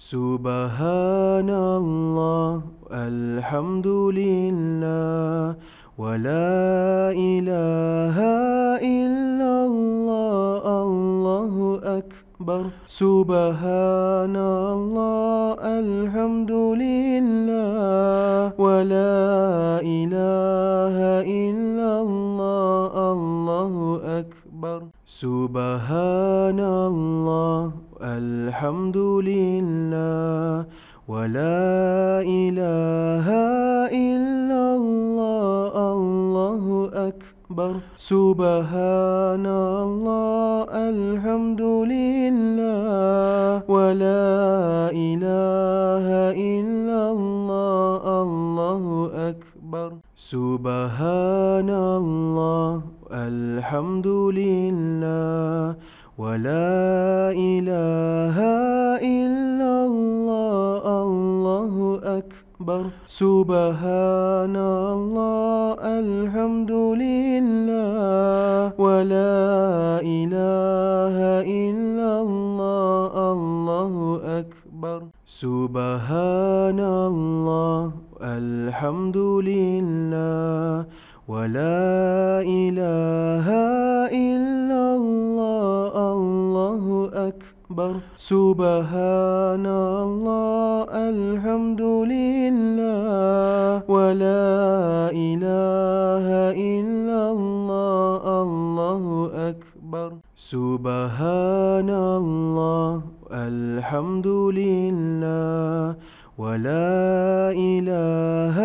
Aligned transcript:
سبحان 0.00 1.50
الله 1.52 2.62
الحمد 2.88 3.88
لله 4.16 5.60
ولا 6.00 7.12
إله 7.12 8.16
إلا 8.80 9.52
الله 9.68 10.64
الله 10.64 11.54
أكبر. 12.00 12.62
سبحان 12.88 14.36
الله 14.36 15.60
الحمد 15.60 16.52
لله 16.80 18.56
ولا 18.56 19.84
إله 19.84 20.96
إلا 21.28 21.90
الله 22.00 22.92
الله 23.12 23.74
أكبر. 24.24 24.80
سبحان 25.04 26.60
الله 26.88 27.60
الحمد 28.02 28.96
لله 28.96 30.64
ولا 31.08 32.24
إله 32.24 33.26
إلا 33.92 34.76
الله 34.76 35.72
الله 35.92 36.90
أكبر. 36.94 37.72
سبحان 37.96 39.46
الله 39.46 40.64
الحمد 40.72 41.60
لله. 41.60 43.68
ولا 43.68 44.88
إله 44.96 46.06
إلا 46.32 47.00
الله 47.12 48.22
الله 48.22 48.84
أكبر. 49.28 49.90
سبحان 50.16 51.70
الله 51.70 52.80
الحمد 53.12 54.08
لله. 54.40 55.76
ولا 56.20 57.32
إله 57.32 58.36
إلا 59.00 59.72
الله 59.88 60.84
الله 60.84 61.74
أكبر. 62.20 62.82
سبحان 63.08 64.56
الله 64.56 65.80
الحمد 65.80 66.72
لله. 67.04 68.76
ولا 68.76 69.40
إله 70.04 71.16
إلا 71.40 72.10
الله 72.20 73.32
الله 73.32 73.94
أكبر. 74.44 75.00
سبحان 75.24 76.80
الله 76.80 77.92
الحمد 78.20 79.16
لله. 79.16 80.84
ولا 81.30 82.42
إله 82.42 83.46
إلا 84.10 84.82
الله 84.98 85.94
الله 85.94 86.84
أكبر. 87.30 87.92
سبحان 88.18 89.66
الله 89.66 90.90
الحمد 90.90 91.82
لله. 92.14 93.86
ولا 93.86 94.50
إله 95.14 96.26
إلا 96.50 97.20
الله 97.30 98.42
الله 98.42 99.04
أكبر. 99.54 100.10
سبحان 100.34 101.90
الله 101.90 102.90
الحمد 103.30 104.26
لله. 104.26 105.94
ولا 106.40 107.52
إله 107.52 108.56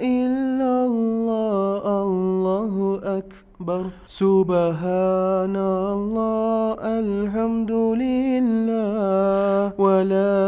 إلا 0.00 0.72
الله 0.88 1.84
الله 1.84 2.74
أكبر. 3.20 3.82
سبحان 4.08 5.56
الله 5.56 6.80
الحمد 6.80 7.72
لله. 8.04 9.76
ولا 9.76 10.40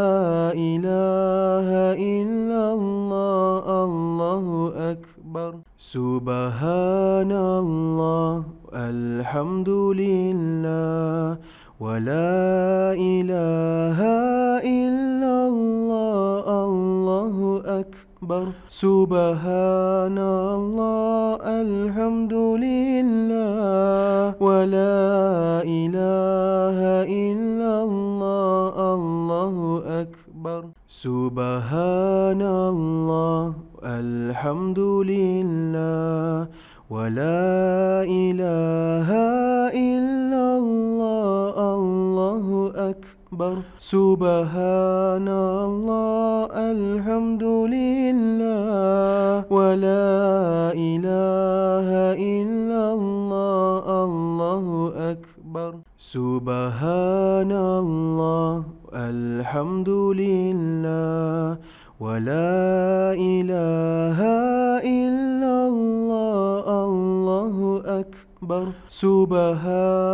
إله 0.56 1.68
إلا 1.92 2.62
الله 2.72 3.84
الله 3.84 4.46
أكبر. 4.96 5.52
سبحان 5.76 7.32
الله 7.32 8.32
الحمد 8.72 9.68
لله. 9.68 11.36
ولا 11.82 12.94
إله 12.94 13.98
إلا 14.62 15.34
الله 15.50 16.46
الله 16.70 17.36
أكبر. 17.82 18.44
سبحان 18.70 20.18
الله 20.18 21.42
الحمد 21.42 22.34
لله. 22.66 24.38
ولا 24.38 24.94
إله 25.66 26.78
إلا 27.02 27.72
الله 27.82 28.94
الله 28.94 29.56
أكبر. 30.06 30.60
سبحان 30.86 32.42
الله 32.42 33.42
الحمد 33.82 34.78
لله. 34.78 36.46
ولا 36.90 37.41
سبحان 43.82 45.26
الله 45.26 46.46
الحمد 46.54 47.42
لله 47.42 49.42
ولا 49.50 50.70
إله 50.70 51.88
إلا 52.14 52.82
الله 52.94 53.82
الله 54.06 54.66
أكبر. 55.10 55.70
سبحان 55.98 57.52
الله 57.52 58.54
الحمد 58.94 59.90
لله 60.22 61.58
ولا 61.98 63.18
إله 63.18 64.18
إلا 64.78 65.54
الله 65.66 66.66
الله 66.86 67.56
أكبر. 68.00 68.64
سبحان 68.88 70.11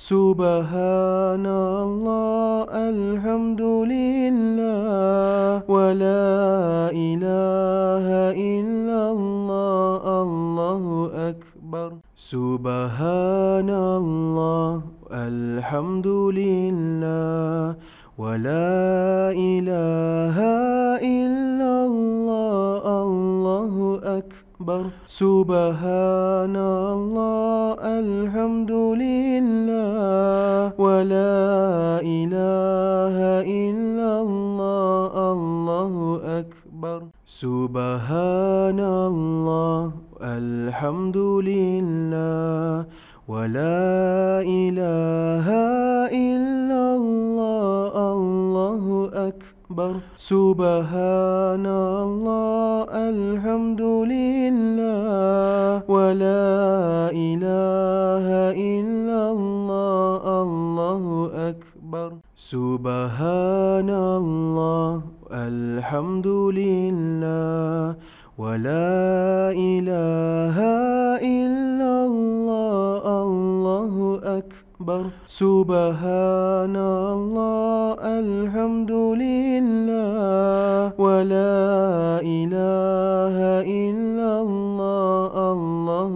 سبحان 0.00 1.44
الله 1.44 2.64
الحمد 2.72 3.60
لله 3.60 5.60
ولا 5.68 6.88
إله 6.88 8.06
إلا 8.32 9.00
الله 9.12 10.00
الله 10.24 10.84
أكبر. 11.28 11.88
سبحان 12.16 13.70
الله 13.70 14.72
الحمد 15.12 16.08
لله 16.40 17.76
ولا 18.16 18.72
إله 19.36 20.36
إلا 20.40 20.79
أكبر. 24.70 24.90
سبحان 25.06 26.56
الله 26.56 27.74
الحمد 27.82 28.72
لله 29.02 30.72
ولا 30.78 31.34
إله 32.00 33.16
إلا 33.42 34.10
الله 34.22 35.12
الله 35.32 35.94
أكبر. 36.40 37.00
سبحان 37.26 38.80
الله 38.80 39.82
الحمد 40.22 41.18
لله 41.50 42.86
ولا 43.28 44.42
إله 44.42 45.46
إلا 46.10 46.82
الله 46.98 47.89
أكبر. 49.70 50.02
سبحان 50.18 51.66
الله 51.66 52.90
الحمد 52.90 53.82
لله 54.14 55.86
ولا 55.86 57.14
إله 57.14 58.26
إلا 58.50 59.20
الله 59.30 60.22
الله 60.42 61.04
أكبر. 61.54 62.10
سبحان 62.34 63.90
الله 63.90 64.90
الحمد 65.30 66.26
لله 66.26 67.94
ولا 68.38 69.54
إله 69.54 70.56
إلا 71.22 71.59
أكبر. 74.80 75.12
سبحان 75.28 76.76
الله 76.76 78.00
الحمد 78.00 78.92
لله 79.20 80.96
ولا 80.96 82.24
إله 82.24 83.36
إلا 83.60 84.30
الله 84.40 85.32
الله 85.52 86.14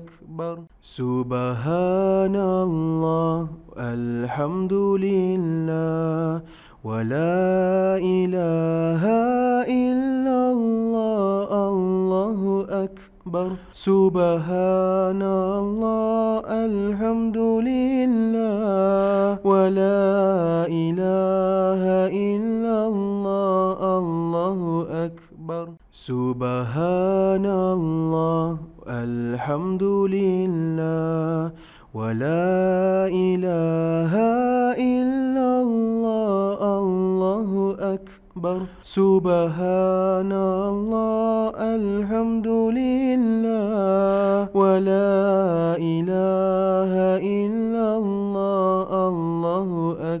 أكبر. 0.00 0.56
سبحان 0.80 2.36
الله 2.36 3.36
الحمد 3.76 4.72
لله 4.72 6.40
ولا 6.84 8.00
إله 8.00 9.02
إلا 9.68 10.15
أكبر. 13.36 13.56
سبحان 13.72 15.22
الله 15.22 16.40
الحمد 16.48 17.38
لله 17.68 19.38
ولا 19.44 20.04
إله 20.66 21.82
إلا 22.08 22.76
الله 22.88 23.78
الله 23.98 24.60
أكبر. 25.06 25.66
سبحان 25.92 27.46
الله 27.46 28.48
الحمد 28.88 29.84
لله 30.16 31.52
ولا 31.94 33.08
إله 33.08 34.12
إلا 34.76 35.48
الله 35.64 36.55
أكبر. 38.36 38.68
سبحان 38.84 40.32
الله 40.32 41.56
الحمد 41.56 42.48
لله 42.76 44.52
ولا 44.52 45.16
إله 45.80 46.92
إلا 47.16 47.86
الله 47.96 48.88
الله 49.08 49.70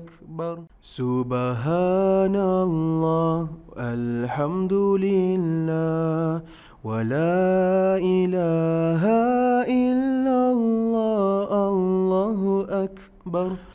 أكبر. 0.00 0.56
سبحان 0.80 2.36
الله 2.36 3.36
الحمد 3.76 4.72
لله 4.72 6.40
ولا 6.84 8.00
إله 8.00 9.02
إلا 9.68 10.38
الله 10.56 11.48
الله 11.68 12.40
أكبر 12.64 12.85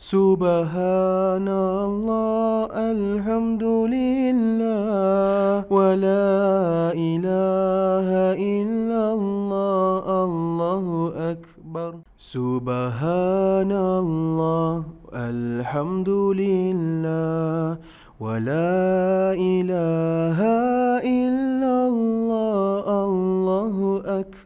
سبحان 0.00 1.44
الله 1.44 2.72
الحمد 2.72 3.60
لله 3.60 5.68
ولا 5.68 6.96
إله 6.96 8.08
إلا 8.32 9.02
الله 9.12 10.04
الله 10.24 10.86
أكبر. 11.36 11.90
سبحان 12.16 13.72
الله 13.72 14.72
الحمد 15.12 16.08
لله 16.08 17.76
ولا 18.24 19.36
إله 19.36 20.38
إلا 21.04 21.74
الله 21.92 22.84
الله 23.04 23.76
أكبر. 24.20 24.41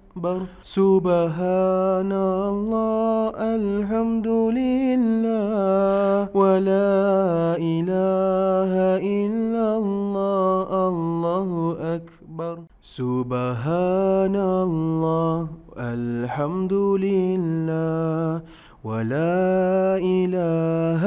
سبحان 0.63 2.13
الله 2.13 3.33
الحمد 3.37 4.29
لله 4.61 6.29
ولا 6.35 7.57
إله 7.57 8.73
إلا 9.01 9.67
الله 9.83 10.69
الله 10.89 11.51
أكبر. 11.97 12.55
سبحان 12.83 14.37
الله 14.37 15.37
الحمد 15.79 16.75
لله 17.07 18.43
ولا 18.85 19.99
إله 19.99 21.03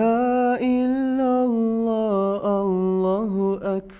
إلا 0.59 1.31
الله 1.49 2.41
الله 2.63 3.33
أكبر. 3.77 3.98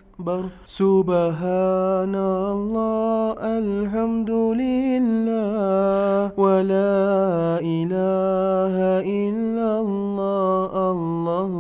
سبحان 0.68 2.12
الله 2.12 3.40
الحمد 3.40 4.28
لله 4.28 6.36
ولا 6.36 7.00
إله 7.64 8.76
إلا 9.00 9.70
الله 9.80 10.72
الله 10.92 11.54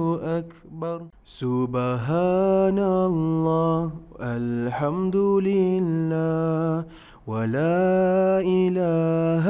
أكبر. 0.43 0.99
سبحان 1.23 2.79
الله 2.79 3.91
الحمد 4.19 5.15
لله 5.15 6.83
ولا 7.27 8.43
إله 8.43 9.45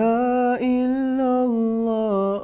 إلا 0.62 1.32
الله 1.50 2.39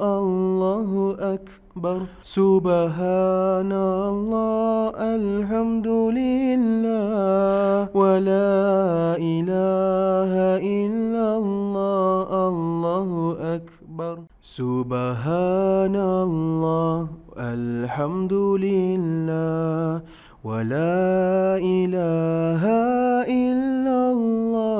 أكبر. 1.76 2.08
سبحان 2.24 3.72
الله 3.72 4.96
الحمد 4.96 5.88
لله 6.20 7.92
ولا 7.92 9.20
إله 9.20 10.32
إلا 10.56 11.26
الله 11.36 12.28
الله 12.48 13.10
أكبر. 13.60 14.16
سبحان 14.40 15.96
الله 15.96 16.96
الحمد 17.36 18.34
لله 18.66 20.00
ولا 20.48 21.60
إله 21.60 22.62
إلا 23.28 23.98
الله. 24.16 24.75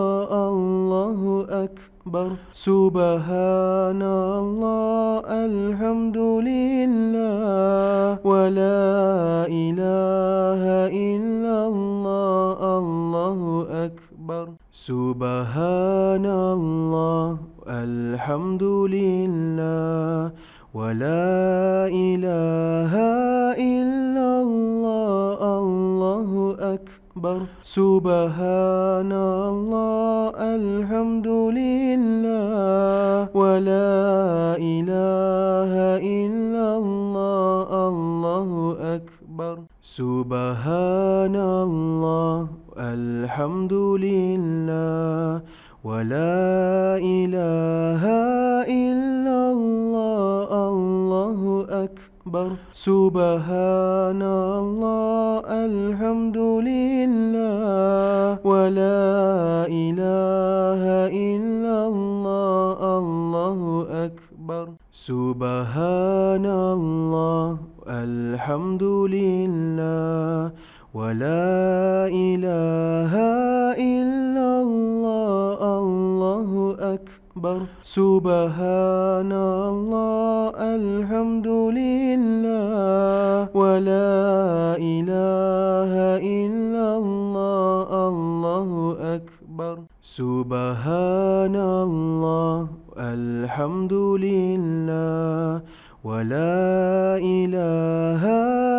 أكبر. 2.07 2.39
سبحان 2.55 4.03
الله 4.03 5.27
الحمد 5.27 6.19
لله 6.47 8.23
ولا 8.23 9.51
إله 9.51 10.63
إلا 10.87 11.57
الله 11.67 12.59
الله 12.79 13.41
أكبر. 13.91 14.47
سبحان 14.71 16.27
الله 16.27 17.39
الحمد 17.67 18.63
لله 18.63 20.31
ولا 20.75 21.91
إله 21.91 22.93
إلا 23.59 24.29
الله 24.47 25.39
الله 25.59 26.31
أكبر. 26.55 26.86
سبحان 27.65 29.09
الله 29.09 30.37
الحمد 30.37 31.25
لله 31.25 33.33
ولا 33.33 34.61
إله 34.61 35.73
إلا 35.97 36.67
الله 36.77 37.69
الله 37.89 38.51
أكبر. 39.01 39.55
سبحان 39.81 41.37
الله 41.37 42.37
الحمد 42.77 43.73
لله 43.73 45.41
ولا 45.89 47.01
إله 47.01 48.03
إلا 48.69 49.39
الله 49.57 50.49
الله 50.69 51.41
أكبر. 51.85 52.06
سبحان 52.73 54.23
الله 54.23 55.43
الحمد 55.47 56.39
لله 56.71 58.39
ولا 58.45 59.67
إله 59.67 60.83
إلا 61.11 61.77
الله 61.93 62.79
الله 62.99 63.61
أكبر. 64.07 64.65
سبحان 64.93 66.47
الله 66.47 67.47
الحمد 67.89 68.85
لله 69.17 70.53
ولا 70.95 72.09
إله 72.09 73.13
إلا 73.77 74.49
الله 74.67 75.59
الله 75.81 76.51
أكبر. 76.95 77.16
سبحان 77.85 79.29
الله 79.29 80.57
الحمد 80.57 81.45
لله 81.45 83.53
ولا 83.53 84.81
إله 84.81 85.93
إلا 86.17 86.87
الله 86.97 87.89
الله 88.09 88.71
أكبر. 89.21 89.75
سبحان 90.01 91.57
الله 91.57 92.57
الحمد 92.97 93.93
لله 93.93 95.61
ولا 96.09 97.21
إله 97.21 98.23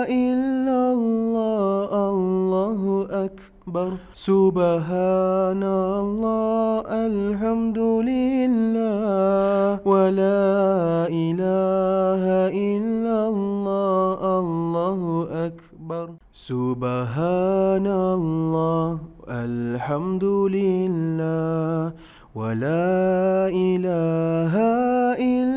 إلا 0.10 0.80
الله 0.98 1.90
الله 2.10 2.82
أكبر. 3.26 3.47
سبحان 4.16 5.60
الله 5.60 6.88
الحمد 6.88 7.80
لله 8.08 9.84
ولا 9.84 11.12
إله 11.12 12.24
إلا 12.48 13.18
الله 13.28 14.40
الله 14.40 15.00
أكبر. 15.52 16.06
سبحان 16.32 17.88
الله 17.88 18.88
الحمد 19.28 20.24
لله 20.24 21.92
ولا 22.36 23.52
إله 23.52 24.54
إلا 25.20 25.57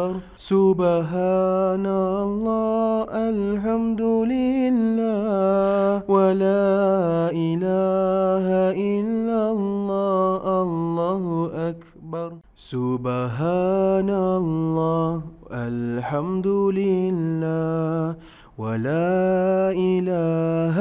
أكبر. 0.00 0.20
سبحان 0.36 1.86
الله 1.86 3.04
الحمد 3.12 4.02
لله 4.32 6.02
ولا 6.08 7.30
إله 7.32 8.46
إلا 8.72 9.40
الله 9.52 11.22
أكبر. 11.70 12.30
سبحان 12.56 14.10
الله 14.10 15.12
الحمد 15.52 16.48
لله 16.80 18.14
ولا 18.58 19.72
إله 19.72 20.76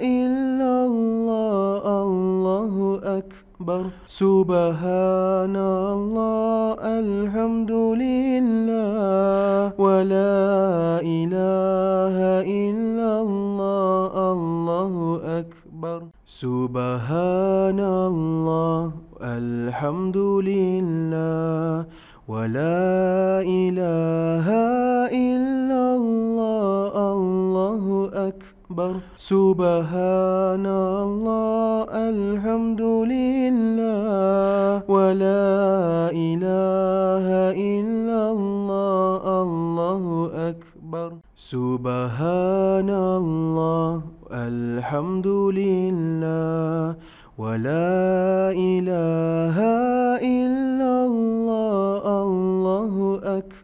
إلا 0.00 0.49
أكبر. 3.60 3.92
سبحان 4.08 5.56
الله 5.56 6.80
الحمد 6.80 7.72
لله 8.00 9.76
ولا 9.76 11.04
إله 11.04 12.16
إلا 12.40 13.10
الله 13.20 14.12
الله 14.32 14.94
أكبر. 15.44 16.00
سبحان 16.24 17.80
الله 17.80 18.80
الحمد 19.20 20.16
لله 20.16 21.84
ولا 22.28 23.44
إله 23.44 24.46
إلا 25.12 25.82
الله 26.00 26.89
أكبر. 28.70 29.02
سبحان 29.18 30.66
الله 30.66 31.90
الحمد 31.90 32.82
لله 33.10 34.86
ولا 34.86 36.14
إله 36.14 37.26
إلا 37.50 38.20
الله 38.30 39.22
الله 39.42 40.04
أكبر. 40.54 41.10
سبحان 41.34 42.90
الله 42.90 43.90
الحمد 44.30 45.26
لله 45.26 46.94
ولا 47.38 48.54
إله 48.54 49.56
إلا 50.22 50.92
الله 51.10 52.02
الله 52.22 52.94
أكبر. 53.38 53.59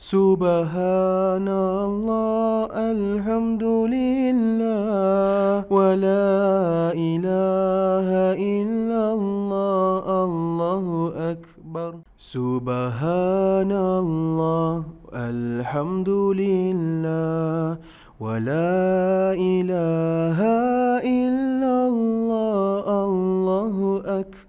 سبحان 0.00 1.44
الله 1.44 2.72
الحمد 2.72 3.60
لله 3.60 5.68
ولا 5.68 6.96
إله 6.96 8.08
إلا 8.32 9.02
الله 9.12 10.04
الله 10.24 10.86
أكبر. 11.36 11.90
سبحان 12.16 13.72
الله 13.72 14.72
الحمد 15.12 16.08
لله 16.08 17.76
ولا 18.24 19.36
إله 19.36 20.38
إلا 21.04 21.74
الله 21.92 22.84
الله 23.04 23.76
أكبر. 24.20 24.41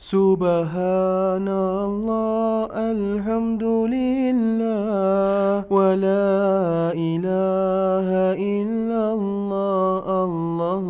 سبحان 0.00 1.44
الله 1.44 2.72
الحمد 2.72 3.64
لله 3.92 5.68
ولا 5.68 6.96
إله 6.96 8.08
إلا 8.32 9.02
الله 9.12 10.24
الله 10.24 10.86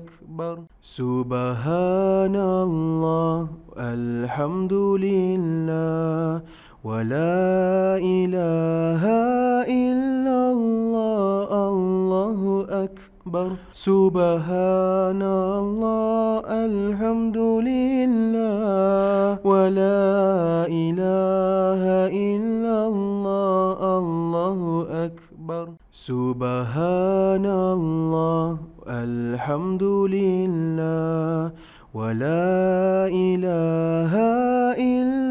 أكبر. 0.00 0.56
سبحان 0.80 2.36
الله 2.36 3.36
الحمد 3.76 4.72
لله 4.72 6.40
ولا 6.84 8.00
إله 8.00 9.02
إلا 9.68 10.38
الله 10.56 11.45
أكبر. 13.36 13.56
سبحان 13.72 15.22
الله 15.22 16.40
الحمد 16.48 17.36
لله 17.36 19.38
ولا 19.44 20.04
إله 20.68 21.82
إلا 22.08 22.76
الله 22.88 23.98
الله 23.98 24.60
أكبر. 25.06 25.66
سبحان 25.92 27.46
الله 27.46 28.58
الحمد 28.88 29.82
لله 30.16 31.50
ولا 31.94 33.08
إله 33.08 34.12
إلا 34.76 35.25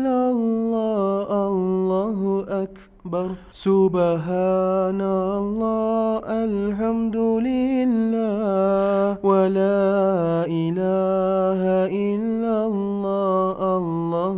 أكبر. 3.06 3.38
سبحان 3.54 5.02
الله 5.02 6.26
الحمد 6.26 7.18
لله 7.46 9.22
ولا 9.22 10.50
إله 10.50 11.62
إلا 11.86 12.56
الله 12.66 13.58
الله 13.78 14.38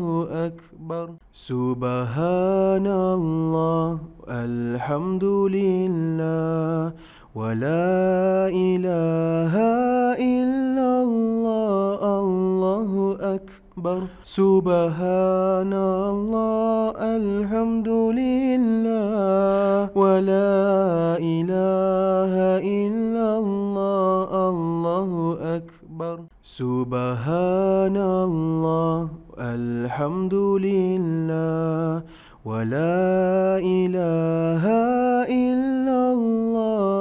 أكبر. 0.52 1.08
سبحان 1.32 2.88
الله 2.88 3.88
الحمد 4.28 5.24
لله 5.24 6.92
ولا 7.36 8.52
إله 8.52 9.54
إلا 10.20 10.90
الله 11.08 11.97
أكبر. 13.78 14.10
سبحان 14.26 15.74
الله 15.74 16.98
الحمد 16.98 17.90
لله 18.18 19.94
ولا 19.94 21.22
إله 21.22 22.34
إلا 22.58 23.28
الله 23.38 24.30
الله 24.50 25.12
أكبر. 25.62 26.18
سبحان 26.42 27.98
الله 27.98 28.98
الحمد 29.38 30.34
لله 30.34 32.02
ولا 32.46 33.62
إله 33.62 34.64
إلا 35.30 36.00
الله 36.18 36.97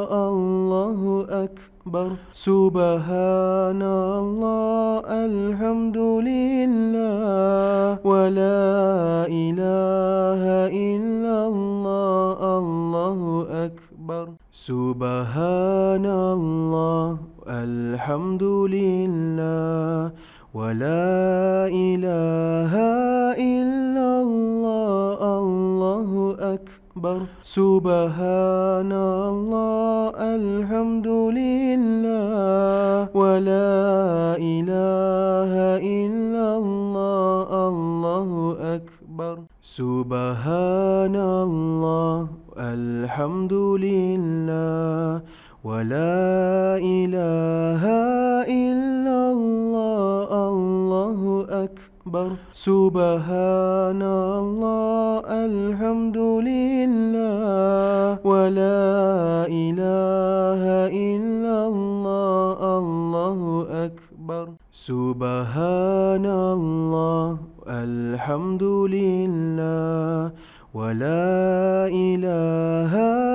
أكبر. 1.96 2.16
سبحان 2.32 3.82
الله 3.82 5.00
الحمد 5.08 5.96
لله 5.96 7.98
ولا 8.04 8.64
إله 9.28 10.42
إلا 10.68 11.36
الله 11.48 12.58
الله 12.58 13.20
أكبر. 13.66 14.26
سبحان 14.52 16.06
الله 16.06 17.18
الحمد 17.48 18.44
لله 18.76 20.10
ولا 20.54 21.68
إله 21.68 22.72
إلا 23.36 24.08
الله 24.26 25.18
الله 25.40 26.10
أكبر. 26.54 26.75
سبحان 27.44 28.88
الله 28.88 30.16
الحمد 30.16 31.08
لله 31.36 33.12
ولا 33.12 34.40
إله 34.40 35.52
إلا 35.76 36.46
الله 36.56 37.68
الله 37.68 38.30
أكبر. 38.80 39.36
سبحان 39.60 41.16
الله 41.16 42.28
الحمد 42.56 43.52
لله 43.52 45.20
ولا 45.64 46.80
إله 46.80 47.82
إلا 48.48 49.18
الله 49.36 50.28
الله 50.48 51.20
أكبر. 52.06 52.38
سبحان 52.54 54.02
الله 54.02 55.26
الحمد 55.26 56.18
لله 56.46 58.22
ولا 58.22 59.50
إله 59.50 60.62
إلا 60.86 61.56
الله 61.66 62.58
الله 62.78 63.38
أكبر. 63.90 64.46
سبحان 64.70 66.26
الله 66.26 67.26
الحمد 67.66 68.62
لله 68.62 70.30
ولا 70.78 71.90
إله 71.90 72.92
إلا 72.94 73.25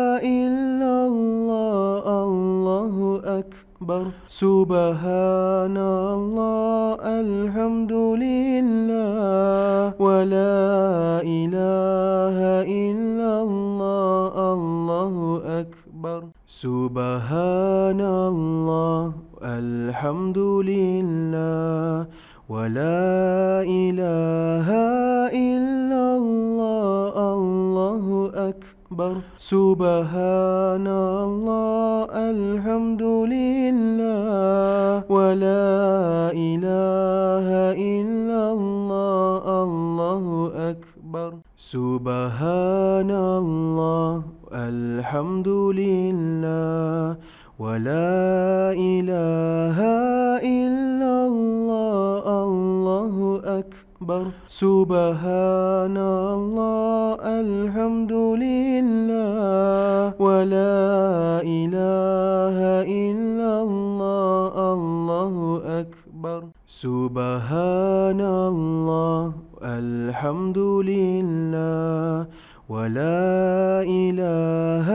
أكبر. 3.82 4.14
سبحان 4.30 5.78
الله 5.78 7.02
الحمد 7.02 7.94
لله 8.26 9.98
ولا 9.98 11.26
إله 11.26 12.38
إلا 12.62 13.32
الله 13.42 14.34
الله 14.54 15.16
أكبر. 15.66 16.20
سبحان 16.46 18.02
الله 18.02 19.02
الحمد 19.42 20.38
لله 20.38 22.06
ولا 22.50 23.66
إله 23.66 24.68
إلا 25.34 25.71
أكبر. 28.92 29.24
سبحان 29.40 30.88
الله 30.88 32.12
الحمد 32.12 33.04
لله 33.32 35.08
ولا 35.08 36.36
إله 36.36 37.48
إلا 37.72 38.42
الله 38.52 40.24
أكبر. 40.76 41.32
سبحان 41.56 43.12
الله 43.12 44.12
الحمد 44.52 45.48
لله 45.48 47.16
ولا 47.64 48.76
إله 48.76 49.78
إلا 50.44 51.14
الله 51.32 51.52
الله 51.72 52.21
أكبر. 54.12 54.32
سبحان 54.48 55.98
الله 55.98 57.16
الحمد 57.24 58.12
لله 58.12 60.14
ولا 60.20 61.40
إله 61.44 62.58
إلا 62.84 63.52
الله 63.64 64.74
الله 64.74 65.36
أكبر. 65.82 66.42
سبحان 66.68 68.22
الله 68.22 69.34
الحمد 69.64 70.60
لله 70.92 72.26
ولا 72.70 73.84
إله 73.84 74.88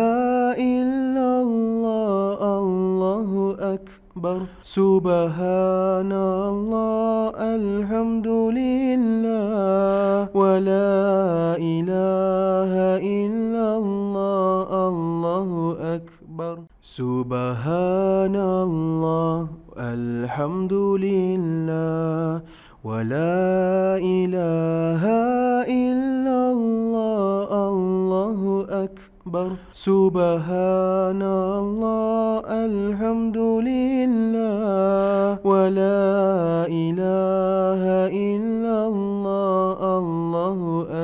إلا 0.56 1.28
الله 1.46 2.38
الله 2.60 3.30
أكبر. 3.74 3.95
سبحان 4.64 6.08
الله 6.08 7.36
الحمد 7.36 8.24
لله 8.24 10.32
ولا 10.32 11.60
إله 11.60 12.72
إلا 12.96 13.66
الله 13.76 14.68
الله 14.88 15.50
أكبر. 16.00 16.56
سبحان 16.80 18.36
الله 18.36 19.36
الحمد 19.76 20.72
لله 20.72 22.40
ولا 22.88 24.00
إله 24.00 25.02
إلا 25.68 26.38
الله 26.56 27.48
الله 27.68 28.40
أكبر. 28.64 28.95
سبحان 29.74 31.18
الله 31.18 32.46
الحمد 32.46 33.38
لله 33.66 35.42
ولا 35.42 36.70
إله 36.70 37.82
إلا 38.06 38.76
الله 38.86 39.98
الله 39.98 40.58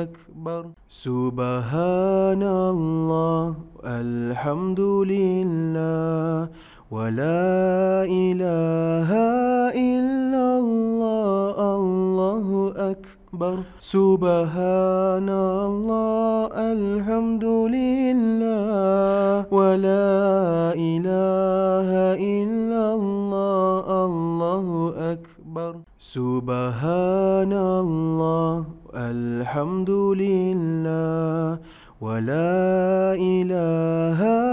أكبر. 0.07 0.63
سبحان 0.87 2.43
الله 2.43 3.43
الحمد 3.83 4.79
لله 4.79 6.47
ولا 6.91 8.07
إله 8.07 9.09
إلا 9.75 10.32
أكبر. 13.33 13.65
سبحان 13.81 15.29
الله 15.29 16.53
الحمد 16.53 17.45
لله 17.73 19.49
ولا 19.49 20.77
إله 20.77 21.89
إلا 22.13 22.83
الله 22.93 23.85
الله 24.05 24.65
أكبر. 25.17 25.71
سبحان 25.97 27.53
الله 27.53 28.53
الحمد 28.93 29.89
لله 29.89 31.57
ولا 32.05 33.17
إله 33.17 34.19
إلا 34.21 34.52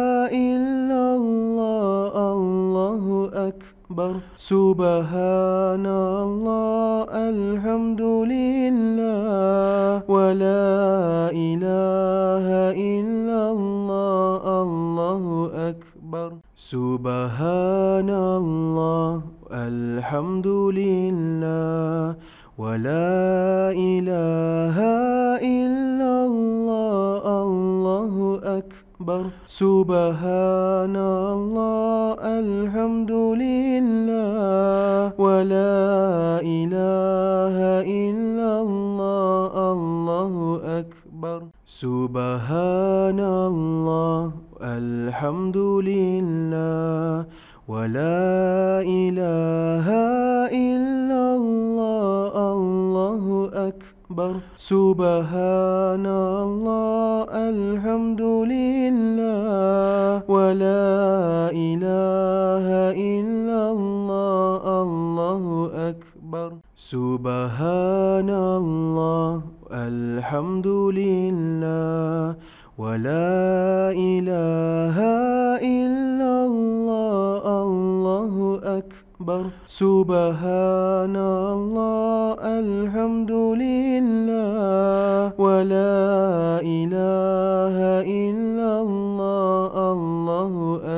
أكبر. 3.91 4.23
سبحان 4.39 5.87
الله 5.87 7.11
الحمد 7.11 8.03
لله 8.35 10.07
ولا 10.07 11.35
إله 11.35 12.47
إلا 12.71 13.41
الله 13.51 14.43
الله 14.63 15.23
أكبر. 15.75 16.31
سبحان 16.55 18.11
الله 18.11 19.11
الحمد 19.51 20.47
لله 20.47 22.15
ولا 22.63 23.75
إله 23.75 24.77
إلا 25.43 26.13
الله. 26.31 26.70
أكبر. 29.11 29.31
سبحان 29.47 30.97
الله 30.97 32.15
الحمد 32.23 33.13
لله 33.43 35.13
ولا 35.19 35.75
إله 36.41 37.57
إلا 37.83 38.51
الله 38.63 39.53
الله 39.73 40.35
أكبر. 40.81 41.41
سبحان 41.67 43.21
الله 43.21 44.23
الحمد 44.63 45.59
لله 45.91 47.27
ولا 47.69 48.83
إله 48.83 49.87
إلا 50.51 51.23
الله 51.39 52.20
أكبر. 54.11 54.43
سبحان 54.59 56.07
الله 56.07 57.31
الحمد 57.31 58.23
لله 58.51 60.27
ولا 60.27 61.55
إله 61.55 62.67
إلا 62.91 63.61
الله 63.71 64.63
الله 64.83 65.45
أكبر. 65.95 66.51
سبحان 66.75 68.31
الله 68.31 69.43
الحمد 69.71 70.67
لله 70.67 72.35
ولا 72.79 73.95
إله 73.95 74.97
إلا 75.63 76.33
الله 76.51 77.43
الله 77.63 78.35
أكبر. 78.59 78.90
سبحان 79.69 81.13
الله 81.13 82.41
الحمد 82.41 83.33
لله 83.65 85.37
ولا 85.37 86.65
إله 86.65 87.77
إلا 88.01 88.71
الله 88.81 89.73
الله 89.93 90.55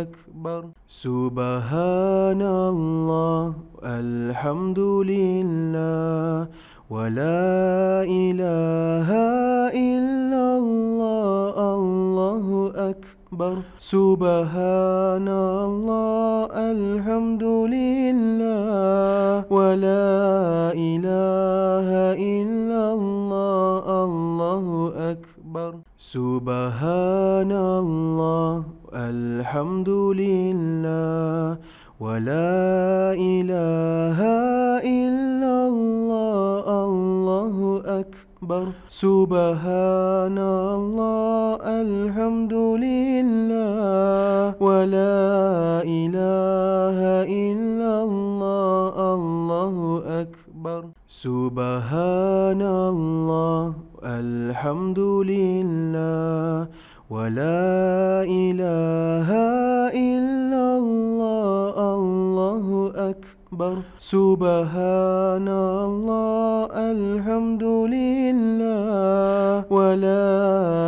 أكبر. 0.07 0.61
سبحان 0.87 2.43
الله 2.43 3.55
الحمد 3.83 4.79
لله 4.79 6.47
ولا 6.95 8.07
إله 8.07 9.09
إلا 9.75 10.45
الله 10.63 11.55
الله 11.75 12.47
أكبر. 12.91 13.22
سبحان 13.79 15.29
الله 15.29 16.49
الحمد 16.53 17.45
لله 17.77 19.45
ولا 19.51 20.73
إله 20.73 21.89
إلا 22.17 22.83
الله 22.93 23.85
الله 24.05 24.67
أكبر. 25.13 25.71
سبحان 25.99 27.53
الله 27.53 28.55
الحمد 28.95 29.91
لله 30.23 31.59
ولا 32.01 33.15
إله 33.15 34.19
إلا 34.83 35.55
الله 35.73 36.65
الله 36.89 37.57
أكبر. 38.43 38.75
سبحان 38.91 40.39
الله 40.39 41.63
الحمد 41.63 42.55
لله 42.83 44.59
ولا 44.59 45.87
إله 45.87 46.99
إلا 47.23 47.93
الله 48.03 48.95
الله 49.15 49.77
أكبر. 50.27 50.83
سبحان 51.07 52.63
الله 52.63 53.63
الحمد 54.03 54.99
لله 54.99 56.67
ولا 57.15 58.27
إله 58.27 59.29
إلا 59.95 60.65
الله. 60.83 61.22
أكبر. 63.63 63.83
سبحان 63.99 65.49
الله 65.49 66.67
الحمد 66.75 67.65
لله 67.95 69.65
ولا 69.71 70.31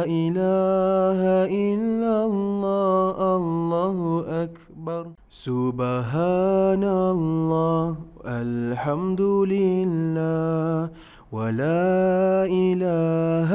إله 0.06 1.20
إلا 1.46 2.14
الله 2.26 3.36
الله 3.36 3.98
أكبر. 4.44 5.04
سبحان 5.30 6.84
الله 6.84 7.86
الحمد 8.26 9.22
لله 9.54 10.90
ولا 11.32 12.46
إله 12.46 13.50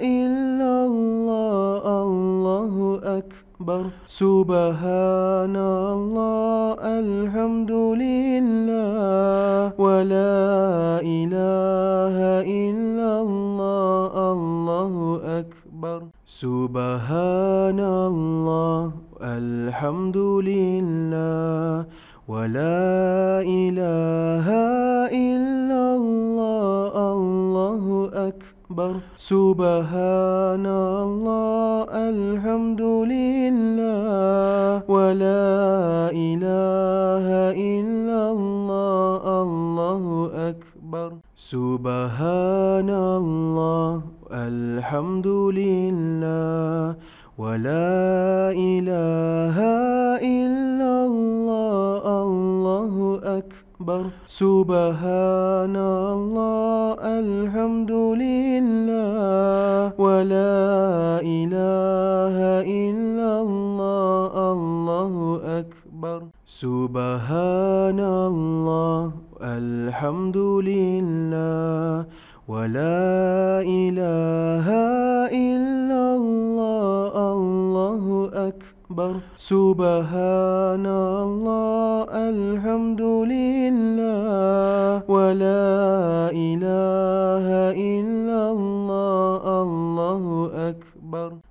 إلا 0.00 0.49
أكبر. 3.70 3.90
سبحان 4.06 5.56
الله 5.56 6.76
الحمد 6.82 7.72
لله 8.04 9.72
ولا 9.78 11.00
إله 11.00 12.16
إلا 12.44 13.10
الله 13.24 14.32
الله 14.32 14.92
سبحان 16.26 17.80
الله 17.80 18.82
الحمد 19.22 20.18
لله 20.50 21.84
ولا 22.28 23.42
إله 23.42 24.46
إلا 25.10 25.82
الله 26.00 26.79
أكبر. 28.70 29.02
سبحان 29.18 30.66
الله 30.66 31.90
الحمد 31.90 32.82
لله 33.10 34.86
ولا 34.86 36.14
إله 36.14 37.26
إلا 37.50 38.20
الله 38.30 39.22
الله 39.42 40.04
أكبر. 40.54 41.10
سبحان 41.34 42.90
الله 42.90 43.90
الحمد 44.30 45.26
لله 45.26 46.94
ولا 47.38 48.54
إله 48.54 49.56
إلا 50.22 50.92
الله 51.10 52.02
الله 52.22 52.94
أكبر. 53.38 53.59
سبحان 54.28 55.72
الله 55.72 57.00
الحمد 57.00 57.88
لله 57.88 59.96
ولا 59.96 61.24
إله 61.24 62.36
إلا 62.60 63.30
الله 63.40 64.32
الله 64.52 65.14
أكبر. 65.64 66.18
سبحان 66.44 68.00
الله 68.00 69.00
الحمد 69.40 70.36
لله 70.36 72.04
ولا 72.52 73.64
إله 73.64 74.66
إلا 75.32 76.02
الله 76.20 77.12
الله 77.32 78.04
أكبر. 78.48 79.12
سبحان 79.40 80.84
الله 80.84 82.04
الحمد 82.28 83.00
لله 83.00 83.39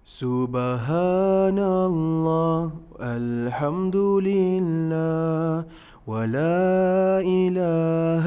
سبحان 0.09 1.59
الله 1.61 2.71
الحمد 2.97 3.97
لله 4.25 5.69
ولا 6.09 7.21
إله 7.21 8.25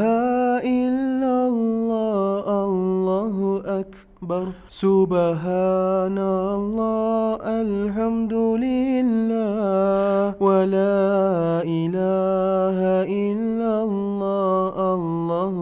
إلا 0.62 1.35
الله 1.51 2.47
الله 2.47 3.37
أكبر. 3.83 4.45
سبحان 4.71 6.18
الله 6.18 7.42
الحمد 7.42 8.35
لله 8.62 10.38
ولا 10.38 11.66
إله 11.66 12.79
إلا 13.11 13.73
الله 13.83 14.75
الله 14.95 15.57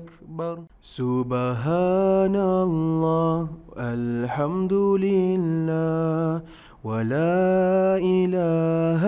أكبر. 0.00 0.56
سبحان 0.80 2.36
الله 2.64 3.65
الحمد 3.86 4.72
لله 4.72 6.42
ولا 6.84 7.98
إله 8.02 9.02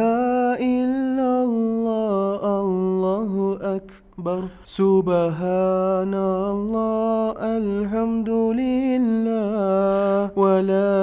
إلا 0.55 1.31
الله 1.43 2.41
الله 2.63 3.33
أكبر. 3.77 4.41
سبحان 4.65 6.15
الله 6.15 7.35
الحمد 7.59 8.31
لله. 8.63 10.31
ولا 10.39 10.95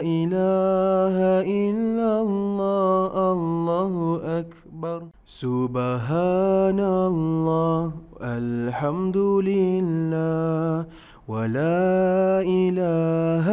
إله 0.00 1.16
إلا 1.44 2.10
الله 2.24 3.12
الله 3.32 3.94
أكبر. 4.40 5.00
سبحان 5.26 6.80
الله 6.80 7.80
الحمد 8.22 9.18
لله. 9.50 10.84
ولا 11.30 12.42
إله 12.42 13.46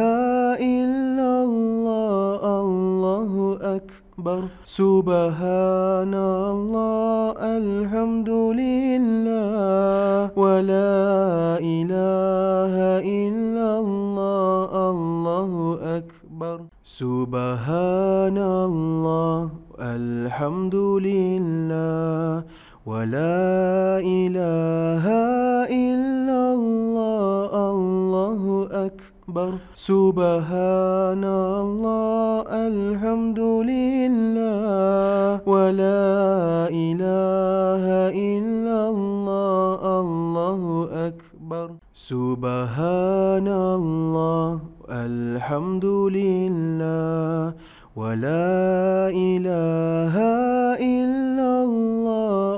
إلا 0.58 1.30
الله 1.46 2.42
الله 2.42 3.32
أكبر. 3.78 4.40
سبحان 4.66 6.14
الله 6.14 7.38
الحمد 7.38 8.30
لله. 8.62 10.34
ولا 10.34 10.98
إله 11.62 12.74
إلا 12.98 13.68
الله 13.78 14.90
الله 14.90 15.52
أكبر. 16.02 16.58
سبحان 16.82 18.38
الله 18.38 19.38
الحمد 19.78 20.74
لله. 20.74 22.42
ولا 22.88 24.00
إله 24.00 25.04
إلا 25.68 26.40
الله 26.56 27.52
الله 27.52 28.42
أكبر. 28.88 29.50
سبحان 29.76 31.24
الله 31.24 32.48
الحمد 32.48 33.40
لله. 33.72 35.44
ولا 35.44 36.08
إله 36.72 37.84
إلا 38.08 38.78
الله 38.88 40.00
الله 40.00 40.62
أكبر. 41.12 41.68
سبحان 41.92 43.48
الله 43.48 44.48
الحمد 44.88 45.84
لله. 45.84 47.52
ولا 47.98 49.10
إله 49.10 50.14
إلا 50.78 51.50
الله 51.66 52.57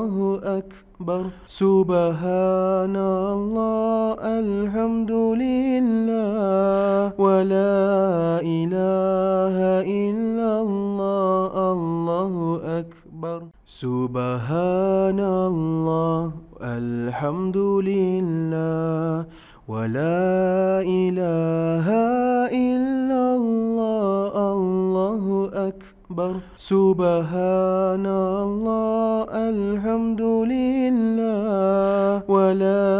الله 0.00 0.40
أكبر 0.58 1.22
سبحان 1.46 2.96
الله 2.96 4.16
الحمد 4.40 5.12
لله 5.12 7.12
ولا 7.20 8.40
إله 8.40 9.56
إلا 9.84 10.50
الله 10.64 11.52
الله 11.72 12.34
أكبر 12.80 13.38
سبحان 13.66 15.20
الله 15.20 16.32
الحمد 16.64 17.58
لله 17.92 19.24
ولا 19.68 20.24
إله 20.80 21.86
إلا 22.48 23.22
الله 23.36 23.69
أكبر. 26.10 26.42
سبحان 26.58 28.06
الله 28.06 29.30
الحمد 29.30 30.22
لله 30.50 32.26
ولا 32.26 32.90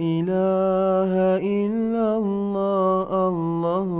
إله 0.00 1.12
إلا 1.36 2.06
الله 2.16 3.08
الله 3.28 3.90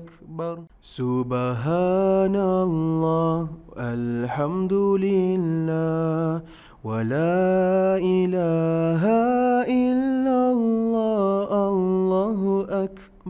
أكبر. 0.00 0.56
سبحان 0.80 2.36
الله 2.36 3.36
الحمد 3.76 4.72
لله 4.72 6.40
ولا 6.88 8.00
إله 8.00 9.02
إلا 9.68 10.38
الله. 10.56 10.95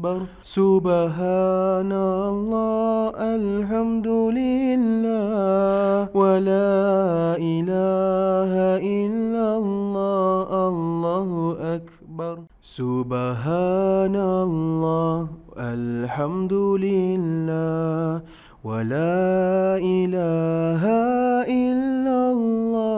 أكبر. 0.06 0.26
سبحان 0.42 1.92
الله 1.92 3.10
الحمد 3.18 4.08
لله 4.38 6.08
ولا 6.14 6.70
إله 7.54 8.52
إلا 8.78 9.46
الله 9.58 10.48
الله 10.70 11.30
أكبر. 11.76 12.34
سبحان 12.62 14.16
الله 14.16 15.18
الحمد 15.58 16.54
لله 16.86 18.22
ولا 18.64 19.78
إله 19.78 20.82
إلا 21.46 22.18
الله. 22.36 22.95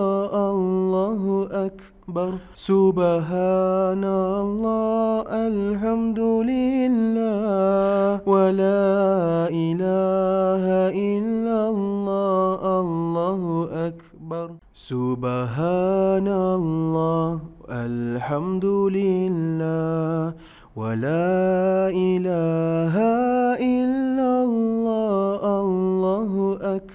أكبر. 2.19 2.39
سبحان 2.55 4.05
الله 4.05 5.23
الحمد 5.31 6.19
لله 6.19 8.21
ولا 8.27 9.49
إله 9.51 10.65
إلا 10.91 11.69
الله 11.71 12.81
الله 12.81 13.43
أكبر. 13.89 14.49
سبحان 14.75 16.29
الله 16.29 17.41
الحمد 17.71 18.65
لله 18.99 20.33
ولا 20.77 21.89
إله 21.91 22.95
إلا 23.59 24.31
الله 24.43 25.41
الله 25.63 26.33
أكبر. 26.63 26.88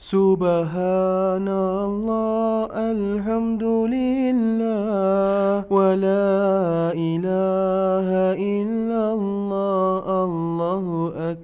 سبحان 0.00 1.44
الله 1.44 2.72
الحمد 2.72 3.64
لله 3.92 5.68
ولا 5.68 6.96
إله 6.96 8.08
إلا 8.32 9.02
الله 9.12 10.24
الله 10.24 11.36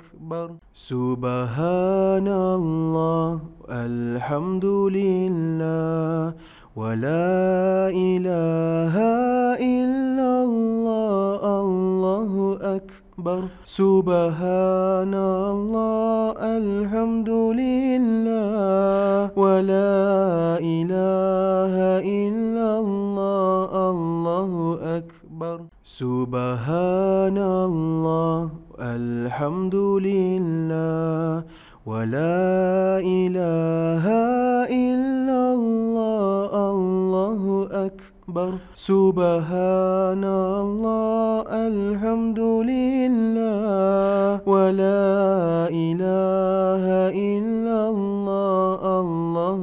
سبحان 0.72 2.28
الله 2.28 3.28
الحمد 3.68 4.64
لله 4.64 6.32
ولا 6.80 7.92
إله 7.92 8.94
إلا 9.60 10.30
الله 10.48 11.40
الله 11.60 12.32
أكبر. 12.76 12.97
سبحان 13.64 15.14
الله 15.14 16.34
الحمد 16.38 17.30
لله 17.62 19.30
ولا 19.36 20.58
إله 20.58 21.74
إلا 22.02 22.68
الله 22.78 23.70
الله 23.90 24.52
أكبر. 24.98 25.56
سبحان 25.84 27.38
الله 27.38 28.40
الحمد 28.80 29.76
لله 30.08 31.44
ولا 31.86 33.00
إله 33.00 34.04
إلا 34.68 35.40
الله 35.58 36.50
الله 36.74 37.42
أكبر. 38.28 38.60
سبحان 38.76 40.24
الله 40.24 41.48
الحمد 41.48 42.40
لله 42.68 44.44
ولا 44.44 45.72
إله 45.72 46.84
إلا 47.08 47.78
الله 47.88 48.80
الله 49.00 49.60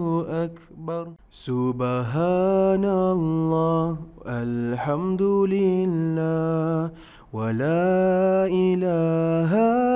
أكبر. 0.49 1.03
سبحان 1.29 2.85
الله 2.85 3.85
الحمد 4.25 5.21
لله 5.21 6.89
ولا 7.37 8.49
إله 8.49 9.51
إلا 9.53 9.94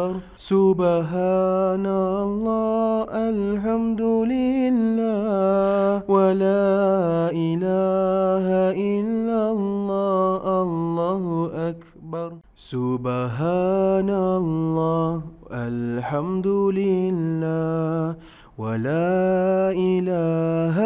أكبر. 0.00 0.20
سبحان 0.36 1.86
الله 1.86 3.04
الحمد 3.12 4.02
لله 4.34 6.02
ولا 6.08 7.30
إله 7.32 8.46
إلا 8.72 9.40
الله 9.52 10.42
الله 10.62 11.24
أكبر. 11.70 12.30
سبحان 12.56 14.10
الله 14.10 15.12
الحمد 15.52 16.48
لله 16.80 18.16
ولا 18.58 19.72
إله 19.72 20.76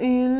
إلا 0.00 0.39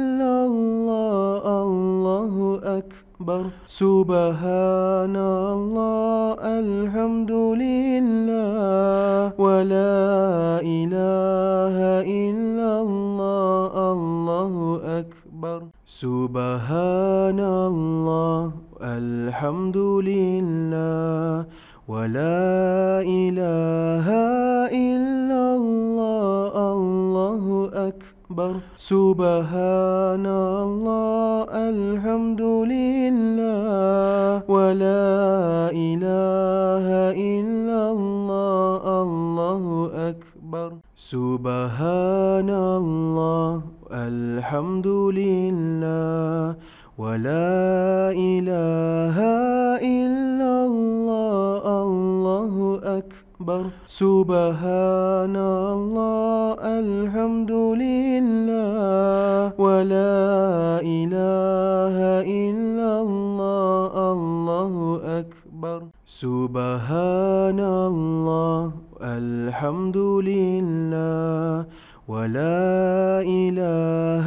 أكبر. 3.30 3.50
سبحان 3.66 5.16
الله 5.16 6.34
الحمد 6.42 7.32
لله 7.62 9.32
ولا 9.38 9.98
إله 10.60 11.76
إلا 12.02 12.70
الله 12.82 13.72
الله 13.92 14.54
أكبر. 15.00 15.58
سبحان 15.86 17.40
الله 17.40 18.42
الحمد 18.82 19.78
لله 20.10 21.46
ولا 21.88 23.02
إله 23.02 24.06
إلا 24.70 25.42
الله 25.58 26.39
أكبر. 28.30 28.62
سبحان 28.78 30.26
الله 30.26 31.50
الحمد 31.50 32.42
لله 32.70 34.46
ولا 34.46 35.74
إله 35.74 36.86
إلا 37.10 37.80
الله 37.90 38.82
الله 39.02 39.64
أكبر. 40.14 40.70
سبحان 40.94 42.50
الله 42.50 43.62
الحمد 43.90 44.86
لله 44.86 46.54
ولا 46.98 48.14
إله 48.14 49.16
إلا 49.82 50.52
الله 50.70 51.62
الله 51.82 52.54
أكبر. 52.78 53.09
سبحان 53.88 55.32
الله 55.32 56.60
الحمد 56.60 57.52
لله 57.84 59.56
ولا 59.56 60.84
إله 60.84 61.96
إلا 62.20 62.90
الله 63.00 63.92
الله 64.12 64.74
أكبر. 65.24 65.78
سبحان 66.04 67.60
الله 67.60 68.72
الحمد 69.00 69.96
لله 69.96 71.64
ولا 72.12 73.24
إله 73.24 74.26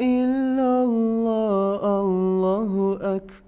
إلا 0.00 0.70
الله 0.88 1.80
الله 2.00 2.72
أكبر. 3.16 3.47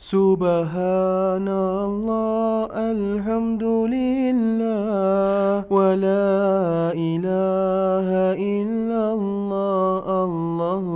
سبحان 0.00 1.44
الله 1.44 2.72
الحمد 2.72 3.64
لله 3.92 5.68
ولا 5.68 6.96
إله 6.96 8.08
إلا 8.32 9.02
الله 9.12 10.24
الله 10.24 10.86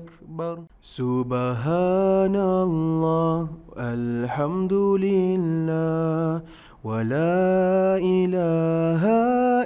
أكبر. 0.00 0.54
سبحان 0.80 2.36
الله 2.36 3.48
الحمد 3.76 4.72
لله 4.72 6.40
ولا 6.84 8.00
إله 8.00 9.02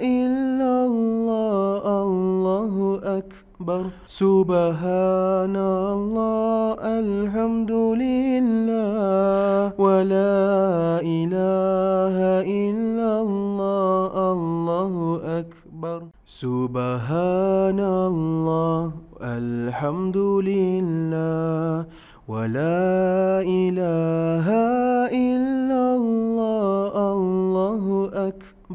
إلا 0.03 0.73
الله 0.91 1.83
الله 2.03 2.75
أكبر. 3.61 3.93
سبحان 4.09 5.57
الله 5.57 6.81
الحمد 6.81 7.73
لله 8.01 9.77
ولا 9.77 10.41
إله 11.05 12.17
إلا 12.41 13.11
الله 13.21 14.13
الله 14.33 14.95
أكبر. 15.45 16.01
سبحان 16.25 17.81
الله 17.81 18.81
الحمد 19.21 20.17
لله 20.17 21.85
ولا 22.33 23.45
إله 23.45 24.47
إلا 25.13 25.83
الله. 26.01 26.40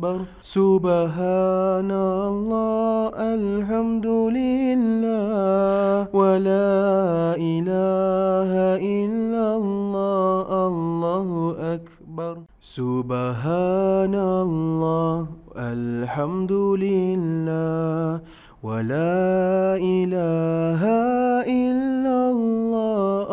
أكبر. 0.05 0.25
سبحان 0.41 1.91
الله 1.91 3.09
الحمد 3.17 4.07
لله 4.37 6.07
ولا 6.13 6.73
إله 7.37 8.51
إلا 8.77 9.45
الله 9.57 10.47
الله 10.67 11.29
أكبر. 11.75 12.35
سبحان 12.61 14.15
الله 14.15 15.17
الحمد 15.57 16.53
لله 16.85 18.21
ولا 18.63 19.77
إله 19.77 20.81
إلا 21.45 22.17
الله 22.33 23.24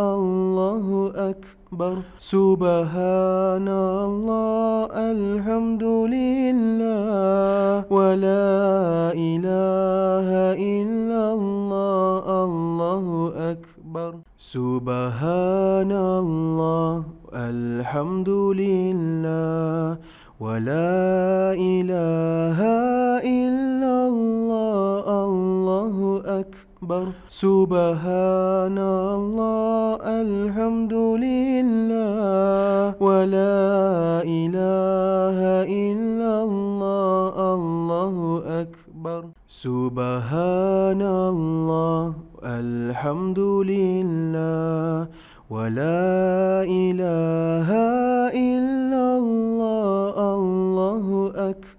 أكبر. 1.72 2.04
سبحان 2.20 3.68
الله 3.68 4.92
الحمد 4.92 5.84
لله 6.12 7.88
ولا 7.88 8.52
إله 9.16 10.28
إلا 10.52 11.22
الله 11.32 12.24
الله 12.44 13.06
أكبر. 13.56 14.12
سبحان 14.36 15.92
الله 15.92 16.92
الحمد 17.32 18.28
لله 18.28 19.96
ولا 20.44 21.56
إله 21.56 22.58
إلا 23.24 23.94
الله 24.12 25.04
الله 25.08 25.61
أكبر. 26.82 27.14
سبحان 27.30 28.78
الله 28.78 30.02
الحمد 30.02 30.94
لله 31.22 32.98
ولا 32.98 34.26
إله 34.26 35.38
إلا 35.62 36.32
الله 36.42 37.34
الله 37.54 38.16
أكبر. 38.66 39.22
سبحان 39.46 41.02
الله 41.02 42.02
الحمد 42.42 43.38
لله 43.38 45.06
ولا 45.50 46.66
إله 46.66 47.68
إلا 48.34 49.04
الله 49.22 50.14
الله 50.34 51.06
أكبر. 51.50 51.71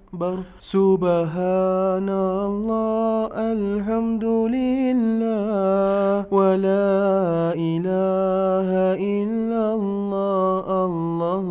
سبحان 0.60 2.10
الله 2.10 3.28
الحمد 3.34 4.26
لله 4.58 6.26
ولا 6.32 7.54
إله 7.54 8.70
إلا 9.16 9.64
الله 9.80 10.66
الله 10.86 11.46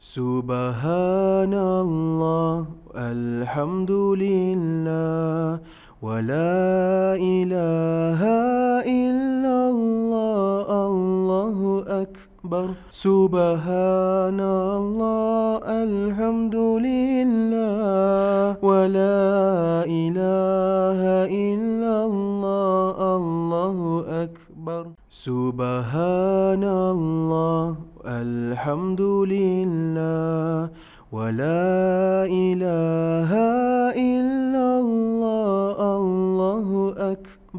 سبحان 0.00 1.54
الله 1.54 2.54
الحمد 2.96 3.92
لله 4.24 5.58
ولا 6.02 7.16
إله 7.16 8.20
إلا 8.84 9.56
الله 9.74 10.66
الله 10.86 11.58
أكبر. 12.02 12.23
سبحان 12.92 14.36
الله 14.36 15.64
الحمد 15.64 16.56
لله 16.88 18.60
ولا 18.60 19.88
إله 19.88 21.00
إلا 21.24 21.94
الله 22.04 22.96
الله 23.16 23.76
أكبر. 24.28 24.82
سبحان 25.08 26.64
الله 26.64 27.64
الحمد 28.04 29.00
لله 29.00 30.68
ولا 31.16 32.28
إله 32.28 33.30
إلا 33.96 34.66
الله. 34.84 35.43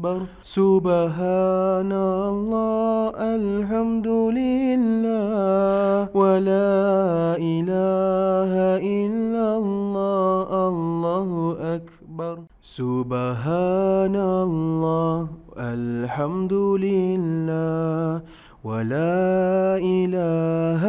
أكبر. 0.06 0.26
سبحان 0.42 1.92
الله 1.92 3.10
الحمد 3.18 4.06
لله 4.06 6.08
ولا 6.14 7.36
إله 7.36 8.52
إلا 8.78 9.46
الله 9.58 10.68
الله 10.68 11.30
أكبر. 11.76 12.36
سبحان 12.62 14.16
الله 14.16 15.28
الحمد 15.58 16.52
لله 16.86 18.20
ولا 18.64 19.78
إله 19.78 20.82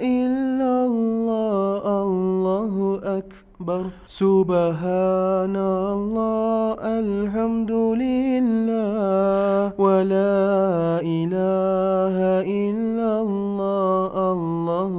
إلا 0.00 0.29
أكبر. 3.60 3.92
سبحان 4.08 5.56
الله 5.56 6.80
الحمد 6.80 7.72
لله 8.00 9.76
ولا 9.76 11.04
إله 11.04 12.16
إلا 12.40 13.10
الله 13.20 14.12
الله 14.32 14.94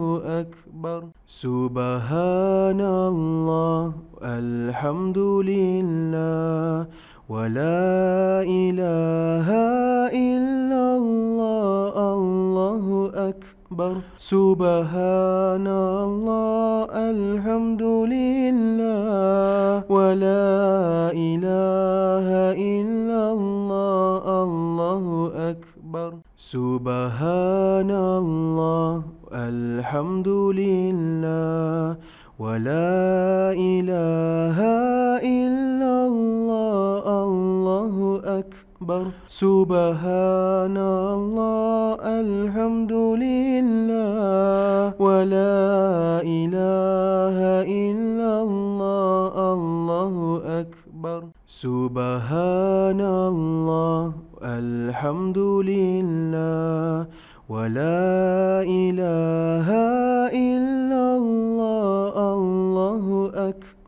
أكبر. 0.46 1.00
سبحان 1.26 2.82
الله 2.82 3.82
الحمد 4.22 5.18
لله 5.18 6.86
ولا 7.30 8.46
إله 8.46 9.48
إلا 10.14 10.84
الله 11.02 11.91
أكبر. 13.72 14.04
سبحان 14.20 15.68
الله 15.68 16.92
الحمد 16.92 17.84
لله 18.12 19.88
ولا 19.88 21.16
إله 21.16 22.28
إلا 22.52 23.22
الله 23.32 24.24
الله 24.44 25.06
أكبر. 25.56 26.12
سبحان 26.36 27.92
الله 27.92 28.92
الحمد 29.32 30.28
لله 30.28 31.96
ولا 32.44 33.56
إله 33.56 34.58
إلا 35.24 35.94
الله 36.12 37.04
الله 37.08 37.61
أكبر. 38.92 39.12
سبحان 39.28 40.78
الله 40.78 41.96
الحمد 42.04 42.92
لله 42.92 44.94
ولا 45.00 45.60
إله 46.24 47.38
إلا 47.64 48.32
الله 48.44 49.54
الله 49.54 50.16
أكبر. 50.62 51.22
سبحان 51.48 53.02
الله 53.02 54.14
الحمد 54.44 55.40
لله 55.72 57.06
ولا 57.50 58.64
إله 58.64 59.68
إلا 60.32 61.04
الله 61.22 62.14
الله 62.36 63.06
أكبر. 63.50 63.81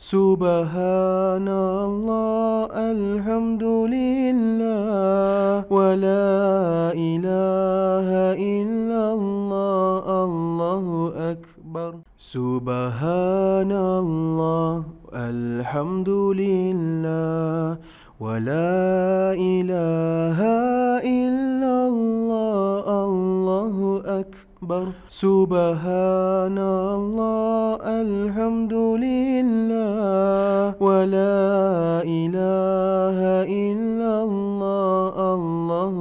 سبحان 0.00 1.44
الله 1.44 2.72
الحمد 2.72 3.64
لله 3.92 5.68
ولا 5.68 6.96
إله 6.96 8.08
إلا 8.32 9.02
الله 9.12 10.24
الله 10.24 10.86
أكبر. 11.36 11.90
سبحان 12.16 13.72
الله 13.72 14.84
الحمد 15.12 16.08
لله 16.08 17.76
ولا 18.20 19.36
إله 19.36 20.38
إلا 21.04 21.74
الله 21.92 22.84
الله 23.04 23.76
أكبر. 24.62 24.94
سبحان 25.10 26.58
الله 26.58 27.82
الحمد 27.82 28.74
لله 29.02 30.78
ولا 30.78 32.06
إله 32.06 33.18
إلا 33.42 34.12
الله 34.22 35.14
الله 35.34 35.96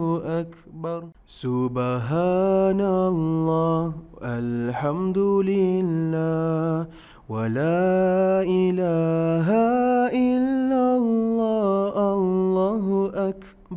أكبر. 0.46 1.02
سبحان 1.26 2.82
الله 2.82 3.82
الحمد 4.22 5.18
لله 5.18 6.86
ولا 7.34 8.46
إله 8.46 9.48
إلا 9.50 9.91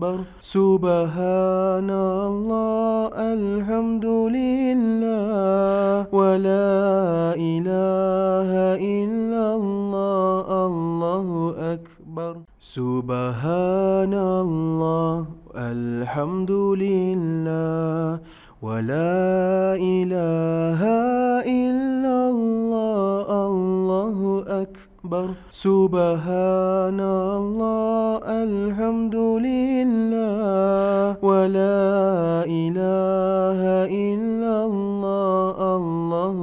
أكبر. 0.05 0.25
سبحان 0.41 1.91
الله 1.91 3.09
الحمد 3.17 4.05
لله 4.05 6.07
ولا 6.13 7.35
إله 7.35 8.51
إلا 8.77 9.45
الله 9.57 10.67
الله 10.67 11.29
أكبر. 11.75 12.35
سبحان 12.61 14.15
الله 14.15 15.27
الحمد 15.57 16.51
لله 16.85 18.19
ولا 18.63 19.77
إله 19.77 20.81
إلا 21.45 21.74
أكبر. 25.05 25.37
سبحان 25.53 27.01
الله 27.01 28.25
الحمد 28.25 29.17
لله 29.45 31.21
ولا 31.21 31.85
إله 32.49 33.61
إلا 33.85 34.55
الله 34.65 35.57
الله 35.77 36.39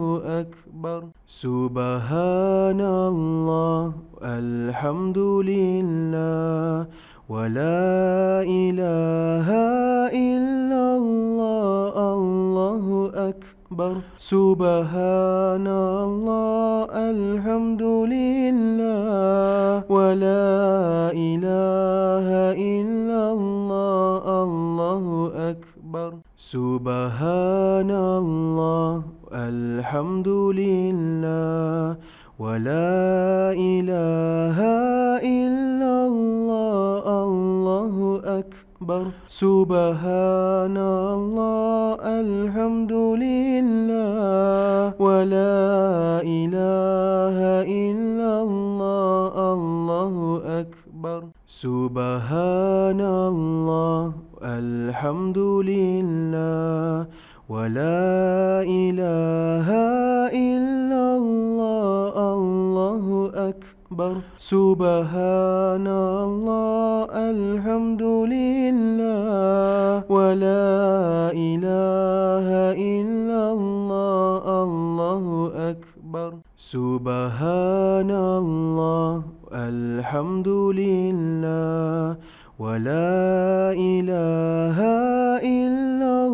أكبر. 0.45 1.01
سبحان 1.25 2.81
الله 2.81 3.81
الحمد 4.21 5.17
لله 5.17 6.85
ولا 7.29 8.45
إله 8.45 9.47
إلا 10.13 10.83
الله 11.01 11.90
أكبر. 13.71 14.03
سبحان 14.19 15.67
الله 15.67 16.91
الحمد 16.91 17.83
لله 18.11 19.87
ولا 19.87 20.51
إله 21.15 22.27
إلا 22.51 23.21
الله 23.31 24.23
الله 24.43 25.05
أكبر. 25.55 26.11
سبحان 26.35 27.91
الله 27.91 28.91
الحمد 29.31 30.27
لله 30.27 31.95
ولا 32.39 33.55
إله 33.55 34.57
إلا 35.23 35.93
الله 36.11 37.03
الله 37.23 37.95
أكبر. 38.39 38.60
سبحان 39.29 40.73
الله 40.73 42.01
الحمد 42.01 42.89
لله 42.89 44.97
ولا 44.97 46.25
إله 46.25 47.37
إلا 47.61 48.31
الله 48.41 49.33
الله 49.53 50.15
أكبر. 50.65 51.19
سبحان 51.45 53.01
الله 53.01 54.01
الحمد 54.41 55.37
لله 55.37 57.05
ولا 57.53 58.65
إله 58.65 59.67
إلا 60.33 61.03
الله 61.21 62.13
الله 62.33 63.05
أكبر. 63.49 63.70
سبحان 64.39 65.83
الله 65.87 67.11
الحمد 67.11 68.03
لله 68.31 70.07
ولا 70.07 70.71
إله 71.35 72.47
إلا 72.71 73.41
الله 73.51 74.63
الله 74.63 75.75
سبحان 76.55 78.11
الله 78.11 79.11
الحمد 79.51 80.47
لله 80.47 82.15
ولا 82.59 83.75
إله 83.75 84.77
إلا 85.43 86.13
الله 86.27 86.30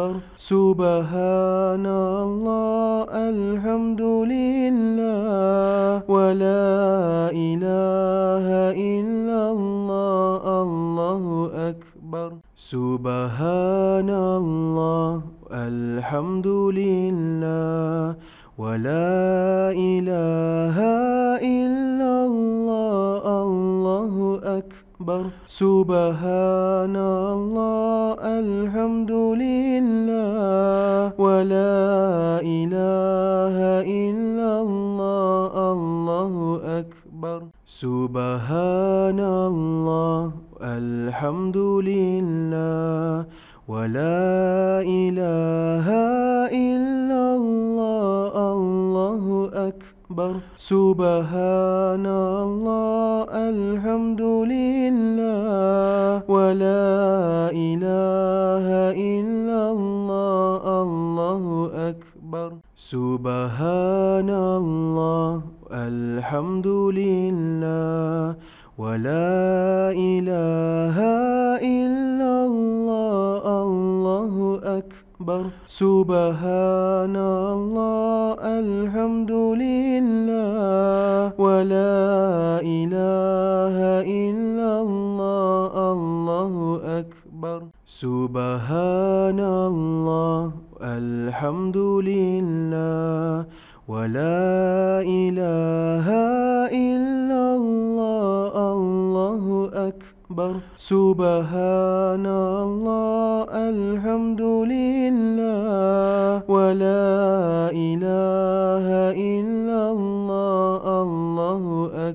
أكبر. 0.00 0.20
سبحان 0.36 1.86
الله 1.86 3.04
الحمد 3.12 4.02
لله 4.32 6.02
ولا 6.08 7.28
إله 7.32 8.46
إلا 8.72 9.40
الله 9.52 10.42
الله 10.62 11.24
أكبر. 11.70 12.30
سبحان 12.56 14.10
الله 14.10 15.12
الحمد 15.52 16.48
لله 16.80 18.16
ولا 18.58 19.72
إله 19.72 20.76
إلا 20.76 21.19
أكبر. 25.00 25.32
سبحان 25.48 26.96
الله 26.96 28.20
الحمد 28.20 29.12
لله 29.44 31.16
ولا 31.16 32.44
إله 32.44 33.56
إلا 33.80 34.50
الله 34.60 35.52
الله 35.72 36.32
أكبر. 36.84 37.40
سبحان 37.64 39.20
الله 39.20 40.20
الحمد 40.60 41.58
لله 41.88 43.24
ولا 43.72 44.84
إله 44.84 45.86
إلا 46.52 47.22
الله. 47.40 47.99
أكبر. 50.20 50.40
سبحان 50.56 52.06
الله 52.06 53.24
الحمد 53.32 54.22
لله 54.52 56.22
ولا 56.28 56.88
إله 57.50 58.66
إلا 58.92 59.60
الله 59.72 60.62
الله 60.82 61.44
أكبر. 61.90 62.50
سبحان 62.76 64.30
الله 64.30 65.32
الحمد 65.72 66.68
لله 67.00 68.36
ولا 68.78 69.92
إله 69.92 70.96
إلا 71.60 72.32
الله 72.48 73.29
أكبر. 75.30 75.50
سبحان 75.66 77.16
الله 77.16 78.34
الحمد 78.42 79.30
لله 79.30 81.32
ولا 81.38 82.60
إله 82.62 83.76
إلا 84.02 84.70
الله 84.82 85.92
الله 85.92 86.54
أكبر. 87.00 87.60
سبحان 87.86 89.40
الله 89.40 90.52
الحمد 90.82 91.78
لله 92.10 93.44
ولا 93.88 95.02
إله 95.02 96.06
إلا 96.70 97.42
الله 97.60 98.52
الله 98.74 99.44
أكبر. 99.88 100.09
سبحان 100.78 102.22
الله 102.22 103.50
الحمد 103.50 104.38
لله 104.38 106.46
ولا 106.46 107.74
إله 107.74 108.86
إلا 109.10 109.80
الله 109.90 110.82
الله 111.02 111.64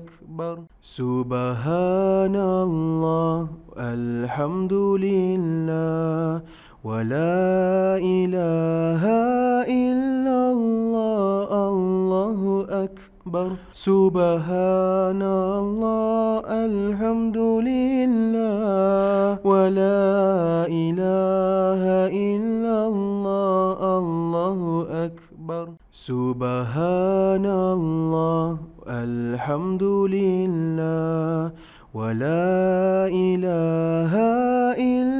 أكبر. 0.00 0.54
سبحان 0.80 2.36
الله 2.36 3.36
الحمد 3.76 4.72
لله 4.72 6.40
ولا 6.88 8.00
إله 8.00 9.02
إلا 9.68 10.38
الله 10.56 11.48
الله 11.68 12.40
أكبر. 12.84 13.05
سبحان 13.74 15.18
الله 15.18 16.46
الحمد 16.46 17.38
لله 17.70 19.42
ولا 19.42 20.70
إله 20.70 21.82
إلا 22.06 22.76
الله 22.86 23.98
الله 23.98 24.60
أكبر. 25.10 25.64
سبحان 25.90 27.46
الله 27.46 28.46
الحمد 28.86 29.82
لله 29.82 31.50
ولا 31.94 33.10
إله 33.10 34.12
إلا 34.78 35.15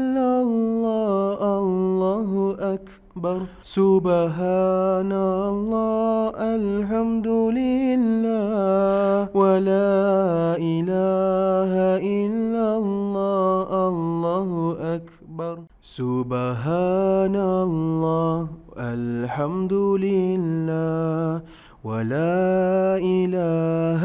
أكبر. 3.27 3.47
سبحان 3.63 5.13
الله 5.13 6.31
الحمد 6.39 7.27
لله 7.27 9.29
ولا 9.35 10.57
إله 10.57 11.73
إلا 11.99 12.67
الله 12.79 13.89
الله 13.89 14.51
أكبر. 14.97 15.57
سبحان 15.83 17.37
الله 17.37 18.49
الحمد 18.79 19.73
لله 20.07 21.41
ولا 21.85 22.99
إله 22.99 24.03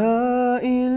إلا 0.61 0.91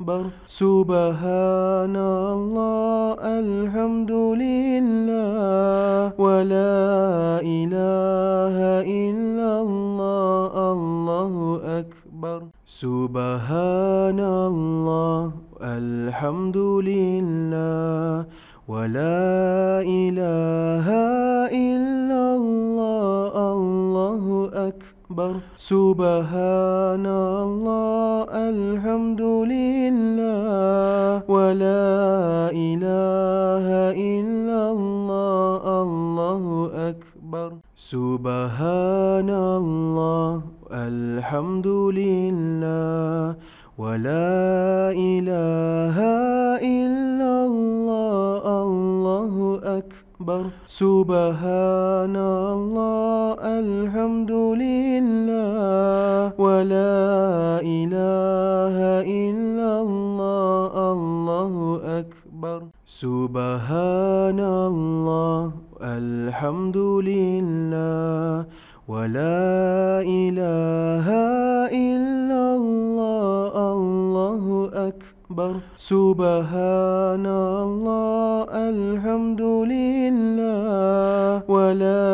أكبر. 0.00 0.32
سبحان 0.48 1.96
الله 1.96 3.20
الحمد 3.20 4.12
لله 4.44 6.16
ولا 6.16 7.44
إله 7.44 8.56
إلا 8.80 9.50
الله 9.60 10.52
الله 10.72 11.32
أكبر. 11.84 12.40
سبحان 12.64 14.20
الله 14.20 15.20
الحمد 15.60 16.58
لله 16.88 18.24
ولا 18.72 19.84
إله 19.84 20.86
إلا 21.52 22.22
الله. 22.40 22.99
أكبر. 25.20 25.40
سبحان 25.56 27.06
الله 27.06 28.24
الحمد 28.32 29.20
لله 29.20 31.22
ولا 31.28 31.88
إله 32.52 33.66
إلا 33.92 34.60
الله 34.72 35.82
الله 35.82 36.44
أكبر. 36.90 37.50
سبحان 37.76 39.30
الله 39.30 40.42
الحمد 40.72 41.68
لله 42.00 43.34
ولا 43.78 44.92
إله 44.92 45.96
إلا 46.60 47.32
الله 47.50 48.42
الله 48.64 49.34
أكبر. 49.78 49.99
سبحان 50.68 52.12
الله 52.12 53.40
الحمد 53.40 54.32
لله 54.60 56.36
ولا 56.36 57.64
إله 57.64 58.76
إلا 59.00 59.70
الله 59.80 60.92
الله 60.92 61.54
أكبر. 62.04 62.58
سبحان 62.84 64.40
الله 64.40 65.52
الحمد 65.80 66.76
لله 66.76 68.44
ولا 68.88 70.04
إله 70.04 71.06
إلا 71.72 72.42
الله 72.60 73.52
الله 73.72 74.44
أكبر. 75.30 75.62
سبحان 75.78 77.22
الله 77.22 78.50
الحمد 78.50 79.42
لله 79.70 81.46
ولا 81.46 82.10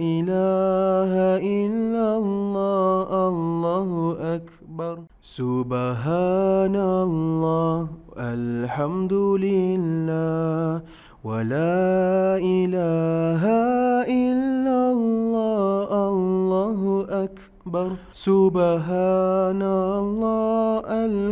إله 0.00 1.12
إلا 1.36 2.06
الله 2.16 3.08
الله 3.28 3.90
أكبر. 4.40 4.96
سبحان 5.20 6.76
الله 6.76 7.76
الحمد 8.16 9.12
لله 9.12 10.80
ولا 11.28 12.40
إله 12.40 13.42
إلا 14.08 14.80
الله 14.96 15.92
الله 16.08 16.80
أكبر. 17.24 17.88
سبحان 18.12 19.62
الله 19.62 20.80
الحمد 20.86 21.25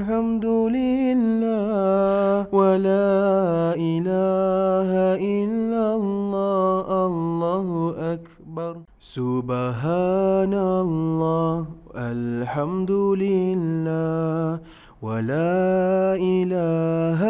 سبحان 9.05 10.55
الله 10.57 11.67
الحمد 11.93 12.93
لله 13.21 14.65
ولا 15.05 16.17
إله 16.17 17.21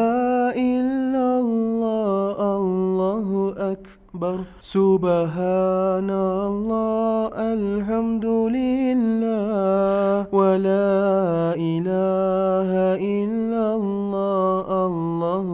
إلا 0.54 1.26
الله 1.42 2.38
الله 2.38 3.28
أكبر. 3.74 4.36
سبحان 4.62 6.10
الله 6.10 7.34
الحمد 7.34 8.26
لله 8.54 10.30
ولا 10.30 11.58
إله 11.58 12.70
إلا 13.02 13.64
الله 13.74 14.66
الله 14.86 15.48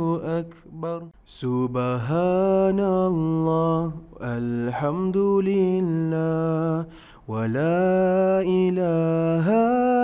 أكبر. 0.44 1.00
سبحان 1.24 2.80
الله 3.08 3.80
الحمد 4.30 5.16
لله 5.16 6.86
ولا 7.28 8.42
إله 8.46 9.46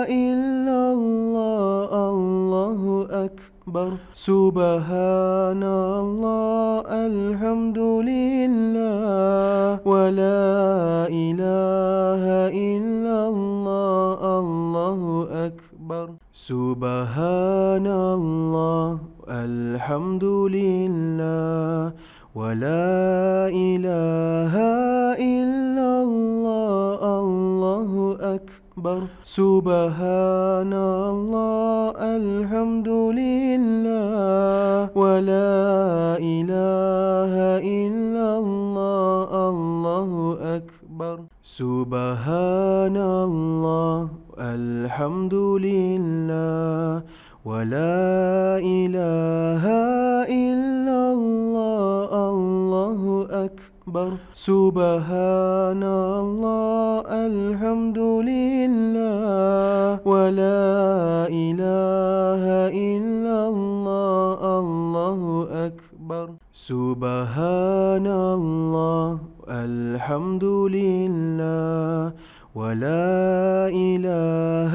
إلا 0.03 0.81
الله 0.91 1.89
الله 2.11 2.81
أكبر. 3.25 3.89
سبحان 4.13 5.63
الله 5.63 6.83
الحمد 7.07 7.79
لله. 8.11 9.79
ولا 9.87 10.43
إله 11.07 12.23
إلا 12.51 13.17
الله 13.31 14.39
الله 14.39 15.01
أكبر. 15.47 16.07
سبحان 16.33 17.87
الله 17.87 18.87
الحمد 19.29 20.25
لله. 20.57 21.91
ولا 22.37 23.49
إله 23.49 24.53
إلا 25.17 25.89
الله 26.05 27.01
الله 27.01 27.91
أكبر. 28.37 28.99
سبحان 29.25 30.73
الله 30.73 31.97
الحمد 31.97 32.89
لله. 33.21 34.93
ولا 34.93 35.57
إله 36.21 37.33
إلا 37.57 38.27
الله 38.37 39.49
الله 39.49 40.11
أكبر. 40.61 41.17
سبحان 41.41 42.97
الله 42.97 44.09
الحمد 44.37 45.33
لله. 45.33 47.01
ولا 47.47 48.59
إله 48.59 49.63
إلا 50.27 50.99
الله 51.15 52.11
الله 52.11 53.01
أكبر. 53.47 54.09
سبحان 54.35 55.83
الله 55.83 57.07
الحمد 57.07 57.99
لله. 58.31 60.03
ولا 60.03 60.67
إله 61.31 62.43
إلا 62.67 63.37
الله 63.47 64.59
الله 64.59 65.21
أكبر. 65.71 66.27
سبحان 66.51 68.07
الله 68.07 69.07
الحمد 69.47 70.43
لله. 70.43 72.11
ولا 72.57 73.69
إله 73.69 74.73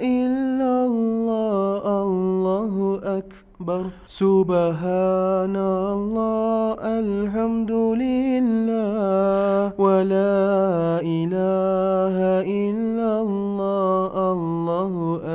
إلا 0.00 0.72
الله 0.88 1.84
الله 1.84 2.74
أكبر. 3.20 3.82
سبحان 4.08 5.56
الله 5.56 6.80
الحمد 6.80 7.72
لله. 8.04 9.76
ولا 9.76 10.40
إله 11.04 12.16
إلا 12.40 13.10
الله 13.20 14.32
الله 14.32 14.94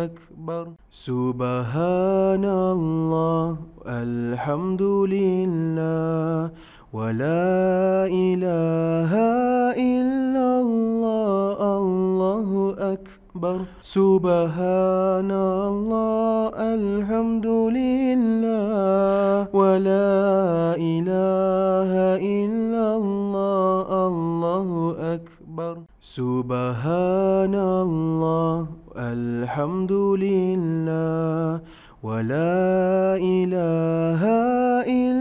أكبر. 0.09 0.65
سبحان 0.89 2.45
الله 2.45 3.57
الحمد 3.86 4.81
لله. 4.81 6.49
ولا 6.93 8.09
إله 8.09 9.11
إلا 9.13 9.45
أكبر. 13.36 13.67
سبحان 13.83 15.31
الله 15.31 16.55
الحمد 16.55 17.47
لله 17.79 19.51
ولا 19.51 20.15
إله 20.79 21.91
إلا 22.15 22.86
الله 22.95 23.88
الله 24.07 24.69
أكبر. 25.19 25.75
سبحان 25.99 27.55
الله 27.55 28.57
الحمد 28.95 29.91
لله 29.91 31.59
ولا 32.03 33.19
إله 33.19 34.21
إلا 34.88 35.14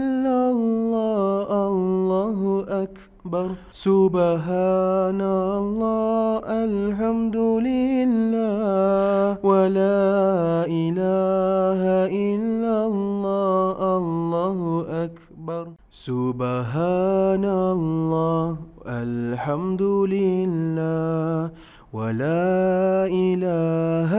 أكبر. 3.35 3.55
سبحان 3.71 5.21
الله 5.21 6.39
الحمد 6.47 7.37
لله 7.69 9.37
ولا 9.43 10.65
إله 10.67 11.81
إلا 12.07 12.75
الله 12.87 13.97
الله 13.97 14.59
أكبر. 15.05 15.65
سبحان 15.91 17.45
الله 17.45 18.47
الحمد 18.87 19.83
لله 20.15 21.51
ولا 21.93 23.07
إله 23.07 24.11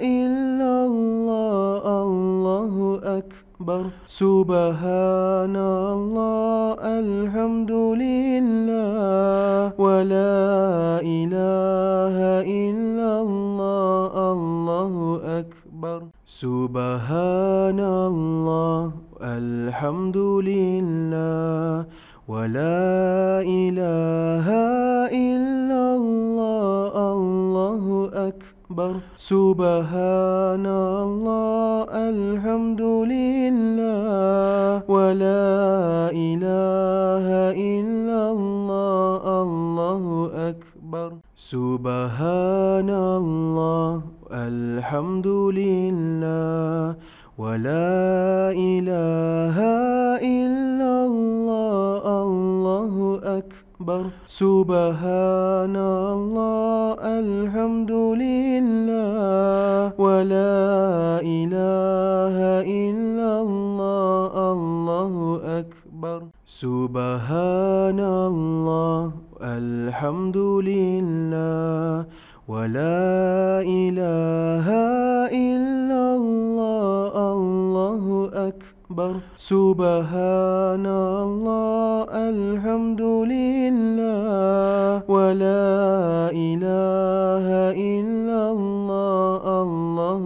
إلا 0.00 0.39
أكبر. 3.70 3.90
سبحان 4.06 5.56
الله 5.56 6.74
الحمد 6.82 7.72
لله 8.02 9.72
ولا 9.78 10.38
إله 11.00 12.16
إلا 12.42 13.10
الله 13.22 14.12
الله 14.32 14.94
أكبر. 15.40 16.00
سبحان 16.26 17.80
الله 17.80 18.82
الحمد 19.22 20.18
لله 20.50 21.86
ولا 22.28 23.42
إله 23.42 24.46
إلا 25.10 25.82
الله 25.98 26.79
أكبر. 28.70 29.02
سبحان 29.18 30.66
الله 30.66 31.90
الحمد 31.90 32.82
لله 33.10 34.86
ولا 34.86 36.14
إله 36.14 37.26
إلا 37.50 38.20
الله 38.30 39.22
الله 39.42 40.04
أكبر. 40.54 41.10
سبحان 41.34 42.90
الله 42.90 44.02
الحمد 44.30 45.26
لله 45.26 46.94
ولا 47.38 48.54
إله 48.54 49.56
إلا 50.22 50.92
الله 51.10 52.02
الله 52.22 52.94
أكبر. 53.18 53.49
سبحان 54.28 55.72
الله 55.72 57.00
الحمد 57.00 57.92
لله 58.20 59.96
ولا 59.96 61.24
إله 61.24 62.36
إلا 62.60 63.30
الله 63.40 64.52
الله 64.52 65.14
أكبر. 65.64 66.18
سبحان 66.44 68.00
الله 68.00 69.12
الحمد 69.40 70.36
لله 70.36 72.04
ولا 72.48 73.64
إله 73.64 74.66
إلا 75.32 76.02
الله 76.20 77.12
الله 77.32 78.04
أكبر. 78.90 79.22
سبحان 79.38 80.86
الله 80.86 82.10
الحمد 82.10 83.02
لله 83.30 85.06
ولا 85.06 86.34
إله 86.34 87.46
إلا 87.70 88.40
الله 88.50 89.42
الله 89.62 90.22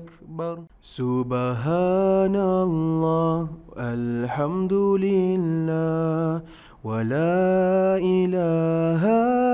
أكبر. 0.00 0.56
سبحان 0.80 2.36
الله 2.36 3.36
الحمد 3.76 4.72
لله 4.72 6.40
ولا 6.88 8.00
إله 8.00 9.02
إلا 9.04 9.45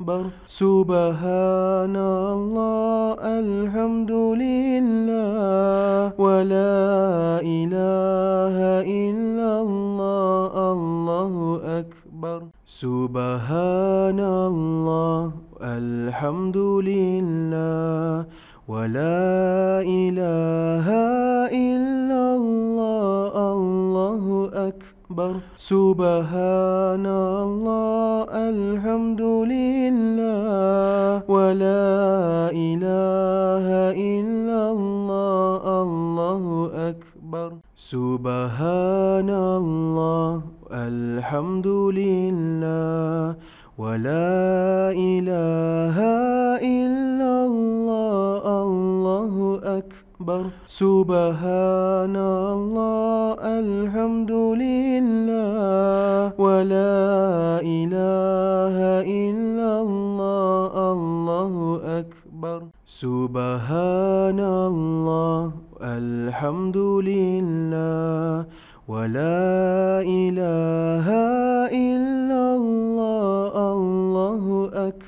أكبر. 0.00 0.32
سبحان 0.48 1.96
الله 1.96 3.20
الحمد 3.20 4.12
لله 4.40 6.16
ولا 6.16 7.44
إله 7.44 8.56
إلا 8.80 9.50
الله 9.60 10.72
الله 10.72 11.32
سبحان 12.64 14.20
الله 14.20 15.20
الحمد 15.60 16.56
لله 16.56 18.24
ولا 18.72 19.84
إله 19.84 20.86
إلا 21.52 22.22
الله. 22.40 22.79
أكبر. 25.20 25.40
سبحان 25.56 27.06
الله 27.06 28.24
الحمد 28.32 29.20
لله 29.20 31.22
ولا 31.28 32.50
إله 32.52 33.66
إلا 33.92 34.60
الله 34.72 35.82
الله 35.82 36.44
أكبر. 36.90 37.50
سبحان 37.76 39.30
الله 39.30 40.42
الحمد 40.72 41.68
لله 42.00 43.34
ولا 43.78 44.92
إله 44.92 45.96
إلا 46.60 47.32
الله 47.50 48.42
الله 48.64 49.34
أكبر. 49.78 49.99
سبحان 50.68 52.12
الله 52.12 53.40
الحمد 53.40 54.28
لله 54.28 56.36
ولا 56.36 57.64
إله 57.64 58.76
إلا 59.00 59.70
الله 59.80 60.72
الله 60.92 61.54
أكبر. 62.04 62.60
سبحان 62.84 64.40
الله 64.40 65.40
الحمد 65.80 66.76
لله 66.76 68.44
ولا 68.92 70.04
إله 70.04 71.06
إلا 71.72 72.42
الله 72.60 73.52
الله 73.72 74.44
أكبر. 74.68 74.99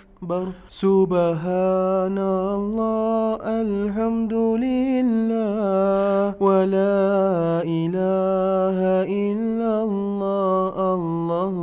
سبحان 0.71 2.15
الله 2.15 3.43
الحمد 3.43 4.31
لله 4.31 6.39
ولا 6.39 7.67
إله 7.67 8.79
إلا 9.03 9.73
الله 9.83 10.75
الله 10.95 11.57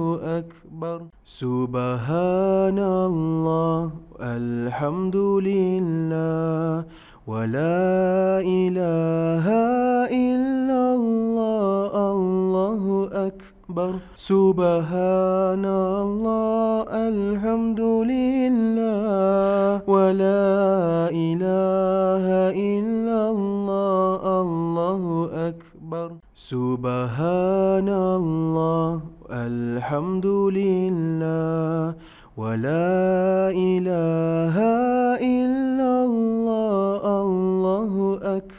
أكبر. 0.43 0.97
سبحان 1.24 2.80
الله 2.80 3.80
الحمد 4.20 5.16
لله 5.16 6.84
ولا 7.32 8.43
إله 8.43 9.45
إلا 10.12 10.82
الله 10.99 11.91
الله 12.12 12.84
أكبر. 13.28 13.49
سبحان 14.16 15.66
الله 15.66 16.86
الحمد 16.90 17.82
لله 18.14 19.82
ولا 19.88 21.10
إله 21.10 22.26
إلا 22.54 23.20
الله 23.36 24.22
الله 24.42 25.04
أكبر. 25.50 26.08
سبحان 26.36 27.90
الله 27.90 28.90
الحمد 29.32 30.28
لله 30.60 31.96
ولا 32.38 33.52
إله 33.52 34.56
إلا 35.20 35.92
الله 36.10 37.02
الله 37.24 37.94
أكبر. 38.38 38.59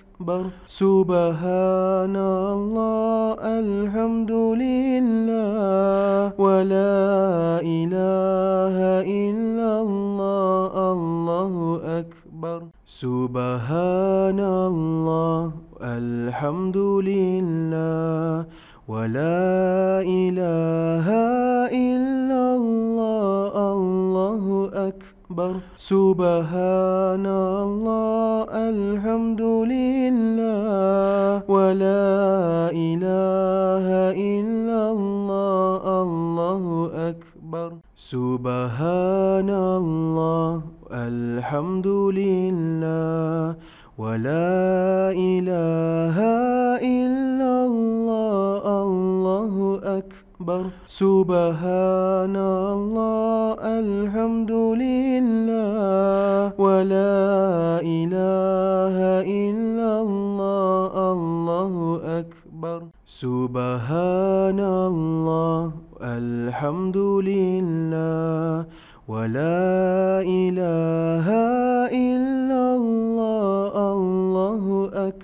سبحان 0.68 2.12
الله 2.12 3.40
الحمد 3.40 4.32
لله 4.60 6.36
ولا 6.36 7.64
إله 7.64 8.76
إلا 9.00 9.70
الله 9.80 10.92
الله 10.92 11.54
أكبر. 12.04 12.58
سبحان 12.84 14.40
الله 14.40 15.40
الحمد 15.80 16.76
لله 16.76 18.44
ولا 18.88 20.04
إله 20.04 21.06
إلا 21.72 22.09
أكبر. 25.40 25.60
سبحان 25.76 27.26
الله 27.26 28.44
الحمد 28.52 29.42
لله 29.72 31.42
ولا 31.48 32.08
إله 32.72 33.86
إلا 34.12 34.80
الله 34.92 35.82
الله 36.02 36.64
أكبر. 37.10 37.70
سبحان 37.96 39.50
الله 39.50 40.52
الحمد 40.92 41.88
لله 42.20 43.56
ولا 43.98 45.12
إله 45.12 46.16
إلا 46.80 47.29
أكبر. 50.50 50.70
سبحان 50.86 52.36
الله 52.36 53.54
الحمد 53.62 54.50
لله 54.50 56.52
ولا 56.58 57.80
إله 57.82 58.96
إلا 59.22 60.00
الله 60.02 61.12
الله 61.12 61.74
أكبر. 62.20 62.82
سبحان 63.06 64.60
الله 64.60 65.72
الحمد 66.02 66.96
لله 67.30 68.64
ولا 69.08 70.20
إله 70.22 71.26
إلا 71.90 72.62
الله 72.76 73.72
الله 73.94 74.64
أكبر. 74.94 75.19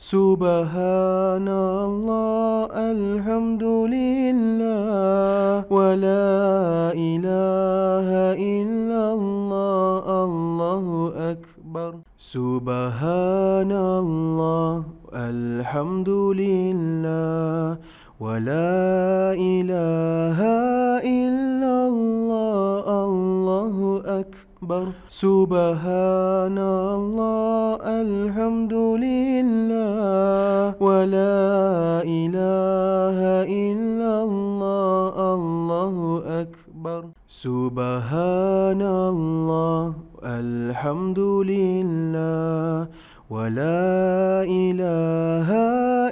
سبحان 0.00 1.44
الله 1.44 2.72
الحمد 2.72 3.60
لله 3.60 5.68
ولا 5.68 6.96
إله 6.96 8.08
إلا 8.32 9.02
الله 9.12 10.04
الله 10.24 10.86
أكبر. 11.36 11.90
سبحان 12.16 13.72
الله 13.72 14.72
الحمد 15.12 16.08
لله 16.08 17.76
ولا 18.24 19.36
إله 19.36 20.38
إلا 21.04 21.74
الله 21.92 22.84
الله 23.04 23.76
أكبر. 24.20 24.41
سبحان 25.08 26.58
الله 26.58 27.78
الحمد 27.82 28.74
لله 29.06 30.74
ولا 30.80 32.02
إله 32.02 33.18
إلا 33.46 34.12
الله 34.28 35.14
الله 35.34 35.96
أكبر. 36.42 37.00
سبحان 37.28 38.82
الله 38.82 39.82
الحمد 40.24 41.20
لله 41.52 42.88
ولا 43.30 44.44
إله 44.44 45.48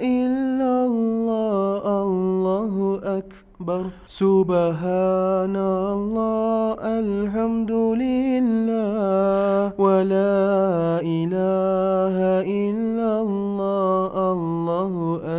إلا 0.01 0.73
الله 0.91 1.83
الله 2.07 2.75
أكبر. 3.19 3.50
سبحان 4.09 5.53
الله 5.53 6.81
الحمد 6.81 7.73
لله 8.05 9.77
ولا 9.77 11.05
إله 11.05 12.17
إلا 12.41 13.11
الله 13.21 14.13
الله 14.33 14.93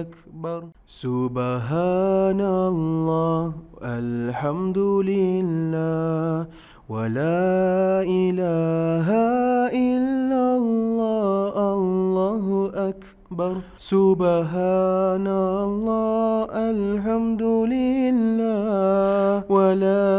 أكبر. 0.05 0.59
سبحان 0.85 2.41
الله 2.41 3.41
الحمد 3.81 4.77
لله 4.77 6.45
ولا 6.93 8.05
إله 8.05 9.07
إلا 9.73 10.43
الله. 10.61 11.20
أكبر. 13.41 13.61
سبحان 13.77 15.27
الله 15.27 16.45
الحمد 16.53 17.43
لله 17.73 19.43
ولا 19.49 20.09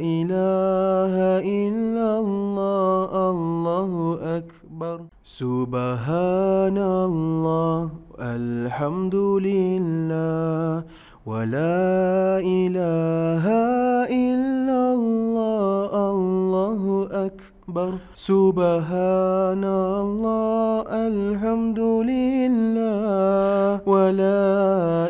إله 0.00 1.14
إلا 1.40 2.08
الله 2.20 3.10
الله 3.30 3.92
أكبر. 4.38 4.98
سبحان 5.24 6.78
الله 6.78 7.80
الحمد 8.20 9.16
لله 9.48 10.84
ولا 11.26 12.40
إله 12.40 13.44
إلا 13.44 13.87
أكبر. 17.78 17.98
سبحان 18.14 19.64
الله 19.64 20.82
الحمد 20.90 21.78
لله 21.78 23.80
ولا 23.86 24.46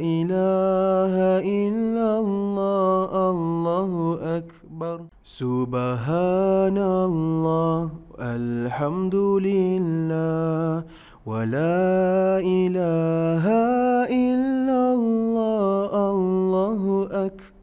إله 0.00 1.14
إلا 1.40 2.08
الله 2.20 3.30
الله 3.30 3.92
أكبر. 4.38 4.98
سبحان 5.24 6.78
الله 6.78 7.90
الحمد 8.20 9.14
لله 9.48 10.82
ولا 11.26 12.40
إله 12.40 13.44
إلا 14.08 14.47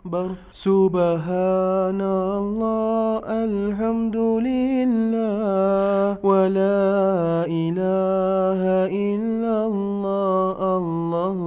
أكبر. 0.05 0.37
سبحان 0.53 2.01
الله 2.01 3.25
الحمد 3.25 4.17
لله 4.45 6.21
ولا 6.21 6.85
إله 7.49 8.61
إلا 8.85 9.55
الله 9.65 10.57
الله 10.77 11.39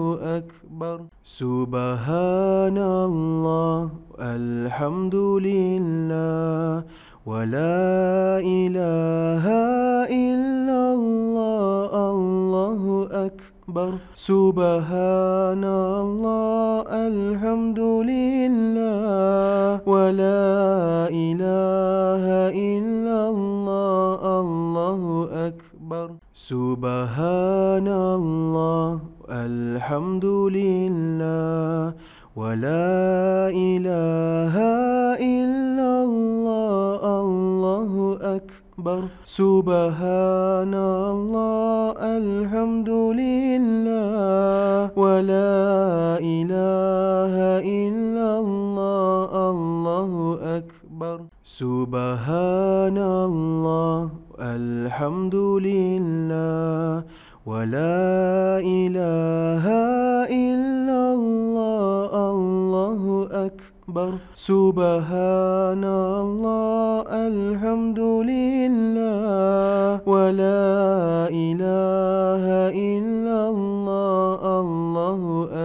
أكبر. 0.43 0.99
سبحان 1.23 2.79
الله 2.79 3.79
الحمد 4.19 5.15
لله 5.15 6.83
ولا 7.27 8.43
إله 8.43 9.45
إلا 10.11 10.81
الله 10.99 11.88
أكبر. 13.69 14.01
سبحان 14.17 15.65
الله 15.65 16.89
الحمد 16.89 17.81
لله 18.09 19.85
ولا 19.85 21.13
إله 21.13 22.25
إلا 22.49 23.19
الله 23.29 24.21
الله 24.41 25.03
أكبر. 25.53 26.09
سبحان 26.33 27.89
الله 27.89 28.89
الحمد 29.29 30.25
لله 30.25 31.93
ولا 32.37 33.53
إله 33.53 34.55
إلا 35.21 35.91
الله 36.09 37.01
الله 37.21 37.93
أكبر. 38.37 38.58
سبحان 39.27 40.71
الله 40.71 41.99
الحمد 41.99 42.87
لله 42.87 44.95
ولا 44.95 46.23
إله 46.23 47.35
إلا 47.59 48.29
الله 48.39 49.31
الله 49.51 50.13
أكبر. 50.63 51.17
سبحان 51.43 52.99
الله 52.99 53.99
الحمد 54.39 55.35
لله 55.35 57.03
ولا 57.51 58.63
إله 58.63 59.65
إلا 60.31 61.01
الله 61.19 62.11
الله 62.31 63.03
أكبر. 63.47 63.68
سبحان 64.37 65.81
الله 65.81 67.09
الحمد 67.09 68.01
لله 68.29 70.05
ولا 70.05 71.33
إله 71.33 72.45
إلا 72.69 73.39
الله 73.49 74.61
الله 74.61 75.23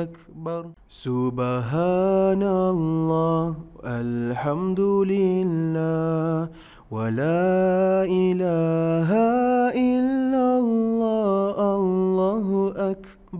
أكبر. 0.07 0.63
سبحان 0.87 2.43
الله 2.43 3.55
الحمد 3.83 4.79
لله 4.79 6.47
ولا 6.91 8.07
إله 8.07 9.09
إلا 9.75 10.22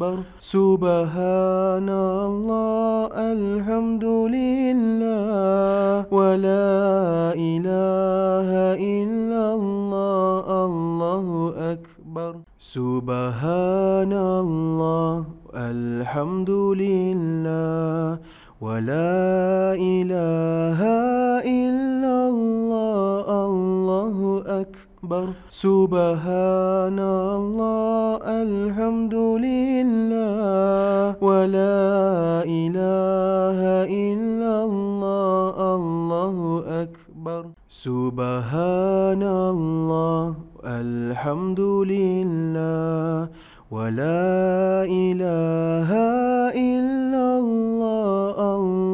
أكبر. 0.04 0.24
سبحان 0.40 1.90
الله 1.90 3.08
الحمد 3.16 4.06
لله 4.36 6.06
ولا 6.12 6.68
إله 7.34 8.50
إلا 8.76 9.44
الله 9.56 10.46
الله 10.66 11.28
أكبر. 11.74 12.32
سبحان 12.60 14.14
الله 14.14 15.14
الحمد 15.56 16.52
لله 16.84 18.20
ولا 18.62 19.76
إله 19.76 20.80
إلا 21.44 22.16
الله 22.34 23.13
أكبر. 25.04 25.36
سبحان 25.52 27.00
الله 27.00 28.24
الحمد 28.24 29.16
لله 29.44 31.20
ولا 31.20 32.48
إله 32.48 33.60
إلا 33.84 34.54
الله 34.64 35.56
الله 35.76 36.38
أكبر. 36.88 37.44
سبحان 37.68 39.24
الله 39.24 40.24
الحمد 40.64 41.60
لله 41.60 43.28
ولا 43.72 44.88
إله 44.88 45.90
إلا 46.56 47.26
الله 47.44 48.36
الله 48.40 48.93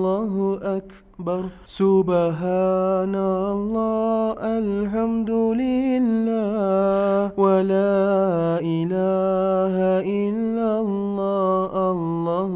أكبر. 1.20 1.51
سبحان 1.67 3.15
الله 3.15 4.39
الحمد 4.39 5.32
لله 5.59 7.36
ولا 7.36 7.99
إله 8.63 9.76
إلا 9.99 10.70
الله 10.80 11.72
الله 11.91 12.53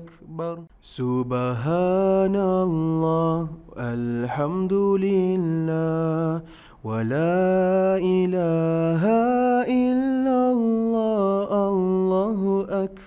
أكبر. 0.00 0.56
سبحان 0.80 2.36
الله 2.36 3.36
الحمد 3.76 4.72
لله 4.72 6.40
ولا 6.84 8.00
إله 8.00 9.02
إلا 9.68 10.38
الله 10.56 11.48
الله 11.68 12.40
أكبر. 12.84 13.05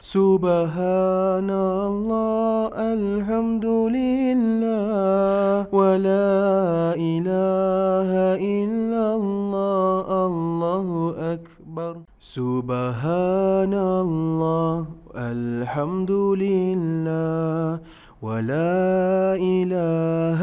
سبحان 0.00 1.50
الله 1.50 2.70
الحمد 2.74 3.66
لله 3.98 5.66
ولا 5.72 6.94
إله 6.94 8.10
إلا 8.38 9.04
الله 9.14 10.06
الله 10.26 10.88
أكبر. 11.34 11.92
سبحان 12.20 13.74
الله 13.74 14.76
الحمد 15.16 16.12
لله 16.44 17.80
ولا 18.22 19.36
إله 19.36 20.40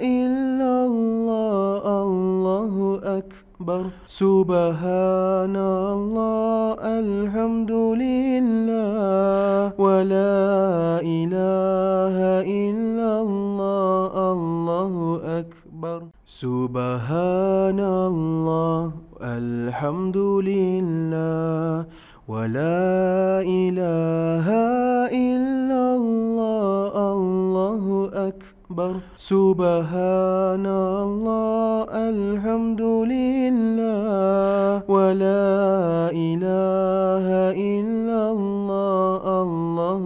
إلا 0.00 0.72
الله 0.90 1.82
الله 2.06 2.74
أكبر. 3.60 3.92
سبحان 4.08 5.56
الله 5.56 6.80
الحمد 6.80 7.72
لله 8.00 9.76
ولا 9.76 10.40
إله 11.04 12.16
إلا 12.40 13.10
الله 13.20 14.12
الله 14.32 14.94
أكبر. 15.44 16.00
سبحان 16.24 17.80
الله 17.80 18.80
الحمد 19.20 20.16
لله 20.16 21.84
ولا 22.32 23.44
إله 23.44 24.46
إلا 25.12 25.82
الله. 26.00 26.19
أكبر. 28.70 29.02
سبحان 29.18 30.66
الله 30.66 31.90
الحمد 31.90 32.82
لله 33.10 34.86
ولا 34.86 36.14
إله 36.14 37.26
إلا 37.50 38.20
الله 38.30 39.22
الله 39.42 40.02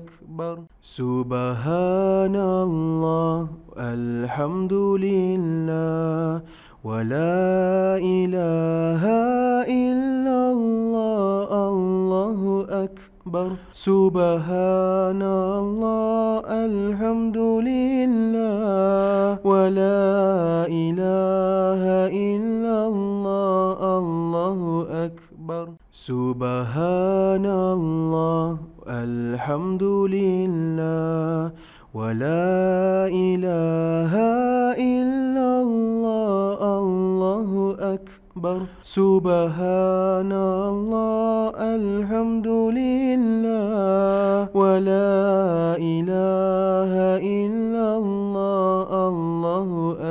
أكبر. 0.00 0.56
سبحان 0.80 2.36
الله 2.36 3.36
الحمد 3.76 4.72
لله 4.72 6.40
ولا 6.88 8.00
إله 8.00 9.02
إلا 9.04 9.35
أكبر. 13.36 13.56
سبحان 13.72 15.22
الله 15.22 16.40
الحمد 16.48 17.36
لله 17.36 19.38
ولا 19.44 20.66
إله 20.68 21.82
إلا 22.08 22.86
الله 22.88 23.98
الله 23.98 24.60
أكبر. 25.06 25.66
سبحان 25.92 27.46
الله 27.46 28.58
الحمد 28.88 29.82
لله 30.16 31.50
ولا 31.94 33.06
إله 33.08 34.12
إلا 34.76 35.06
الله 35.36 35.55
أكبر. 38.36 38.68
سبحان 38.84 40.32
الله 40.32 41.56
الحمد 41.56 42.48
لله 42.76 44.52
ولا 44.52 45.16
إله 45.80 46.92
إلا 47.16 47.86
الله 47.96 48.88
الله 49.08 49.68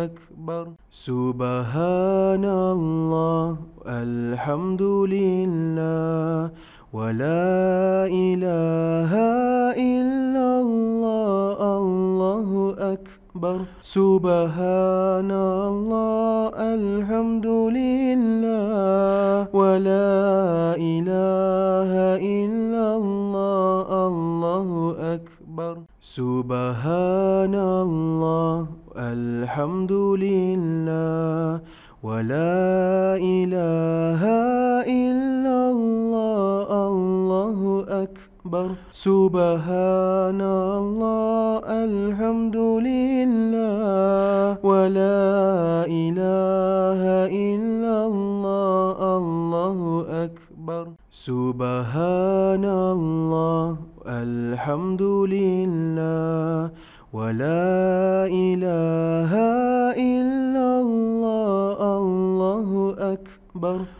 أكبر. 0.09 0.65
سبحان 0.89 2.45
الله 2.45 3.45
الحمد 3.86 4.82
لله 4.82 6.49
ولا 6.93 8.09
إله 8.09 9.11
إلا 9.78 10.47
الله 10.65 11.55
أكبر. 13.46 13.66
سبحان 13.82 15.32
الله 15.32 16.50
الحمد 16.58 17.46
لله 17.46 19.48
ولا 19.54 20.14
إله 20.78 21.91
إلا 22.18 22.86
الله 22.98 24.08
الله 24.08 24.70
أكبر. 25.16 25.76
سبحان 26.02 27.56
الله 27.56 28.68
الحمد 28.98 29.93
لله 30.26 31.60
ولا 32.04 33.18
إله 33.18 34.22
إلا 34.86 35.58
الله 35.76 36.68
الله 36.89 37.60
أكبر. 38.04 38.35
سبحان 38.93 40.38
الله 40.38 41.66
الحمد 41.66 42.54
لله 42.54 44.62
ولا 44.62 45.89
إله 45.89 47.02
إلا 47.26 47.96
الله 48.06 48.98
الله 49.18 49.80
أكبر. 50.30 50.86
سبحان 51.10 52.66
الله 52.66 53.66
الحمد 54.06 55.02
لله 55.02 56.70
ولا 57.18 58.30
إله 58.30 59.32
إلا 59.98 60.68
الله 60.86 61.78
الله 61.98 62.70
أكبر. 63.14 63.35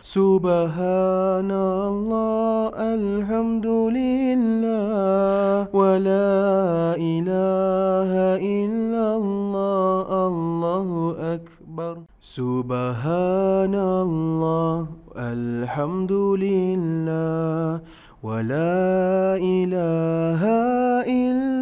سبحان 0.04 1.48
الله 1.48 2.76
الحمد 2.76 3.68
لله 3.96 5.72
ولا 5.72 7.00
إله 7.00 8.12
إلا 8.36 9.06
الله 9.16 10.28
الله 10.28 10.90
أكبر. 11.40 11.94
سبحان 12.20 13.76
الله 13.76 14.76
الحمد 15.16 16.12
لله 16.12 17.80
ولا 18.24 19.40
إله 19.40 20.42
إلا 21.08 21.55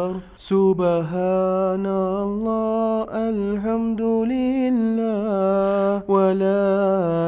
أكبر. 0.00 0.20
سبحان 0.36 1.86
الله 1.86 3.04
الحمد 3.12 4.02
لله 4.32 6.02
ولا 6.08 6.68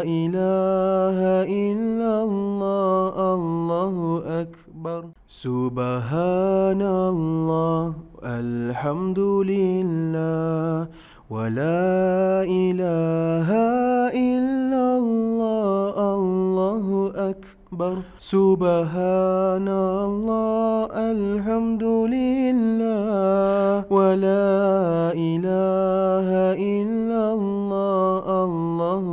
إله 0.04 1.18
إلا 1.44 2.12
الله 2.24 3.34
الله 3.34 3.96
أكبر. 4.42 5.00
سبحان 5.28 6.82
الله 6.82 7.84
الحمد 8.24 9.20
لله 9.52 10.88
ولا 11.30 12.44
إله 12.44 13.48
إلا 13.48 13.91
أكبر. 17.72 18.04
سبحان 18.20 19.68
الله 19.68 20.92
الحمد 20.92 21.84
لله 22.16 23.88
ولا 23.88 24.52
إله 25.16 26.28
إلا 26.52 27.22
الله 27.32 28.24
الله 28.44 29.04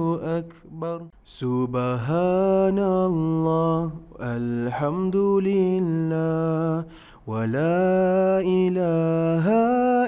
أكبر. 0.43 0.99
سبحان 1.23 2.79
الله 2.79 3.79
الحمد 4.19 5.17
لله 5.47 6.83
ولا 7.31 8.43
إله 8.43 9.45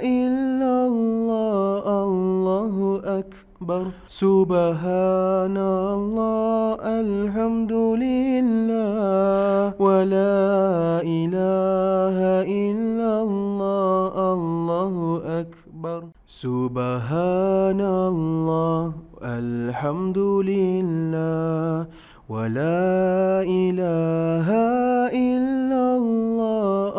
إلا 0.04 0.74
الله. 0.92 1.51
أكبر. 3.72 3.92
سبحان 4.08 5.58
الله 5.58 6.76
الحمد 6.84 7.74
لله 8.04 9.74
ولا 9.80 10.40
إله 11.02 12.18
إلا 12.44 13.12
الله 13.24 14.14
الله 14.34 14.96
أكبر. 15.42 16.02
سبحان 16.28 17.82
الله 17.82 18.84
الحمد 19.24 20.20
لله 20.52 21.88
ولا 22.30 23.44
إله 23.44 24.48
إلا 25.12 25.84
الله 26.00 26.91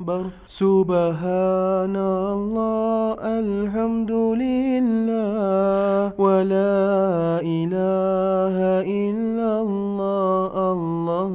أكبر. 0.00 0.32
سبحان 0.48 1.96
الله 1.96 3.20
الحمد 3.20 4.12
لله 4.40 6.16
ولا 6.16 7.44
إله 7.44 8.56
إلا 8.80 9.50
الله 9.60 10.52
الله 10.72 11.34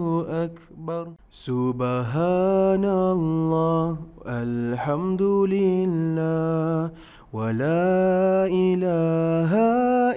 أكبر. 0.50 1.06
سبحان 1.30 2.86
الله 2.86 3.98
الحمد 4.26 5.22
لله 5.22 6.90
ولا 7.34 8.50
إله 8.50 9.52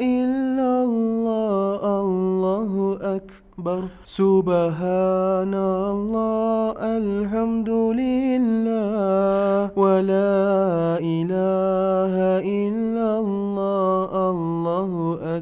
إلا 0.01 0.71
الله 0.89 1.81
الله 2.01 2.73
أكبر. 2.97 3.28
سبحان 4.07 5.51
الله 5.51 6.79
الحمد 6.79 7.71
لله 7.99 9.75
ولا 9.75 11.03
إله 11.03 12.15
إلا 12.39 13.09
الله 13.19 14.31
الله 14.31 14.93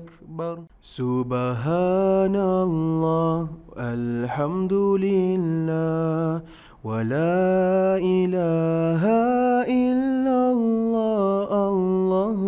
أكبر. 0.00 0.54
سبحان 0.80 2.36
الله 2.36 3.48
الحمد 3.76 4.72
لله 4.72 6.40
ولا 6.88 8.00
إله 8.00 9.02
إلا 9.68 10.38
الله 10.56 11.48
الله 11.68 12.40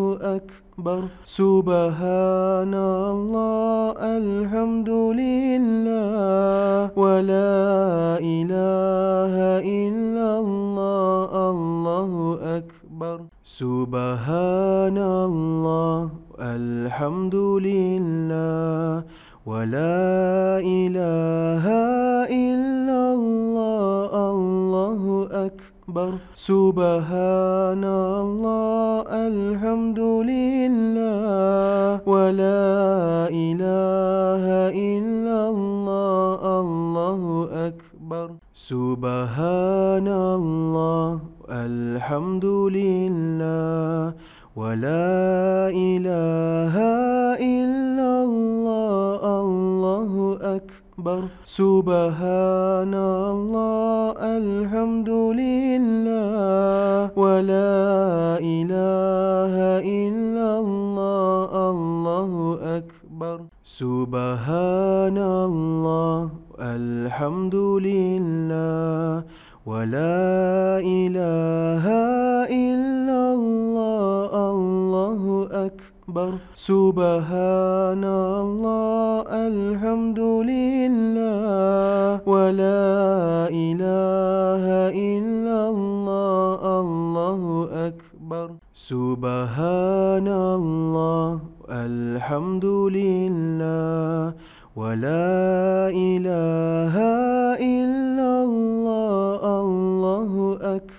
أكبر. 0.79 1.11
سبحان 1.26 2.74
الله 2.74 3.99
الحمد 3.99 4.91
لله 5.18 6.95
ولا 6.95 8.22
إله 8.22 9.35
إلا 9.59 10.29
الله 10.39 11.31
الله 11.51 12.11
أكبر. 12.62 13.18
سبحان 13.43 14.99
الله 14.99 15.99
الحمد 16.39 17.35
لله 17.35 19.03
ولا 19.51 20.62
إله 20.62 21.64
إلا 21.66 22.08
أكبر. 25.89 26.20
سبحان 26.36 27.84
الله 27.84 29.09
الحمد 29.09 30.01
لله 30.32 32.05
ولا 32.05 32.68
إله 33.32 34.45
إلا 34.68 35.39
الله 35.49 36.41
الله 36.61 37.20
أكبر. 37.72 38.28
سبحان 38.53 40.09
الله 40.09 41.09
الحمد 41.49 42.45
لله 42.45 44.12
ولا 44.61 45.72
إله 45.72 46.74
إلا 47.41 48.11
الله. 48.28 48.68
أكبر. 51.09 51.29
سبحان 51.45 52.95
الله 52.95 54.13
الحمد 54.21 55.09
لله 55.09 57.11
ولا 57.17 57.77
إله 58.41 59.55
إلا 59.81 60.49
الله 60.61 61.71
الله 61.71 62.33
أكبر. 62.79 63.39
سبحان 63.65 65.19
الله 65.19 66.31
الحمد 66.61 67.55
لله 67.89 69.23
ولا 69.67 70.81
إله 70.81 71.85
إلا 72.49 72.98
أكبر. 76.19 76.39
سبحان 76.55 78.05
الله 78.05 79.23
الحمد 79.31 80.19
لله 80.19 82.21
ولا 82.27 83.49
إله 83.51 84.64
إلا 84.91 85.59
الله 85.71 86.81
الله 86.81 87.43
أكبر. 87.89 88.49
سبحان 88.75 90.29
الله 90.29 91.41
الحمد 91.71 92.66
لله 92.99 94.33
ولا 94.77 95.91
إله 95.91 96.95
إلا 97.59 98.31
الله 98.49 99.41
الله 99.62 100.33
أكبر. 100.77 100.98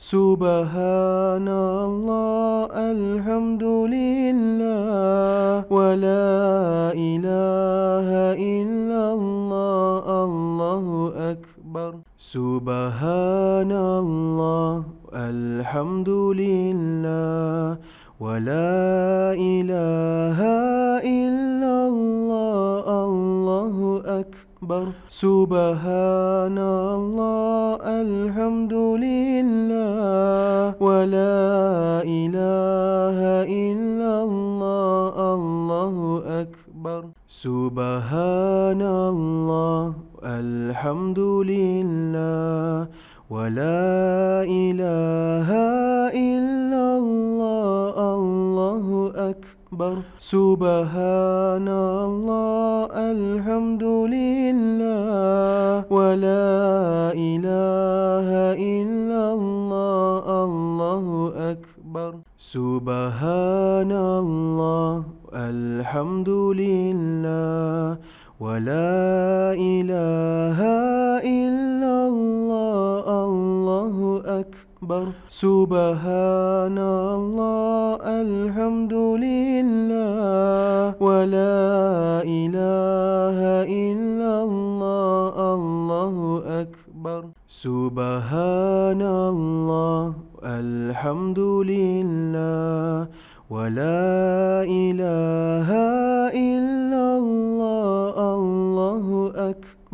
سبحان 0.00 1.44
الله 1.44 2.72
الحمد 2.72 3.60
لله 3.60 5.68
ولا 5.68 6.96
إله 6.96 8.08
إلا 8.32 9.02
الله 9.12 10.04
الله 10.24 10.86
أكبر. 11.36 11.90
سبحان 12.16 13.72
الله 13.72 14.72
الحمد 15.12 16.08
لله 16.08 17.76
ولا 18.24 19.36
إله 19.36 20.38
إلا 21.04 21.74
الله 21.92 22.84
الله 23.04 23.76
أكبر. 24.20 24.41
سبحان 25.10 26.54
الله 26.54 27.82
الحمد 27.82 28.74
لله 29.02 30.78
ولا 30.78 32.06
إله 32.06 33.18
إلا 33.42 34.12
الله 34.22 35.34
الله 35.34 35.94
أكبر. 36.46 37.02
سبحان 37.26 38.82
الله 38.82 39.82
الحمد 40.22 41.18
لله 41.18 42.86
ولا 43.30 44.46
إله 44.46 45.71
أكبر. 49.72 50.04
سبحان 50.20 51.68
الله 51.68 52.92
الحمد 52.92 53.84
لله 54.12 55.88
ولا 55.88 57.16
إله 57.16 58.28
إلا 58.52 59.22
الله 59.32 60.24
الله 60.44 61.04
أكبر. 61.56 62.10
سبحان 62.36 63.92
الله 63.92 64.92
الحمد 65.32 66.28
لله 66.28 67.96
ولا 68.44 69.56
إله 69.56 70.58
إلا 70.60 71.01
أكبر. 74.82 75.14
سبحان 75.30 76.78
الله 76.78 78.02
الحمد 78.02 78.94
لله 79.26 80.98
ولا 80.98 82.26
إله 82.26 83.38
إلا 83.62 84.32
الله 84.42 85.34
الله 85.54 86.14
أكبر. 86.66 87.22
سبحان 87.46 89.02
الله 89.02 90.02
الحمد 90.42 91.40
لله 91.70 93.06
ولا 93.54 94.66
إله 94.66 95.68
إلا 96.34 97.04
الله. 97.22 97.81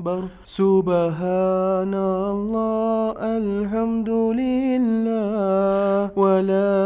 أكبر. 0.09 0.28
سبحان 0.44 1.94
الله 1.94 3.12
الحمد 3.20 4.09
لله 4.09 6.11
ولا 6.16 6.76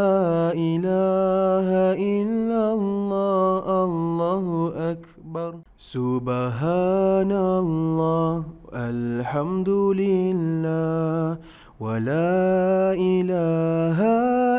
إله 0.54 1.68
إلا 1.94 2.62
الله 2.74 3.84
الله 3.84 4.46
أكبر. 4.92 5.52
سبحان 5.78 7.32
الله 7.32 8.44
الحمد 8.74 9.70
لله 10.02 11.36
ولا 11.80 12.94
إله 12.94 13.98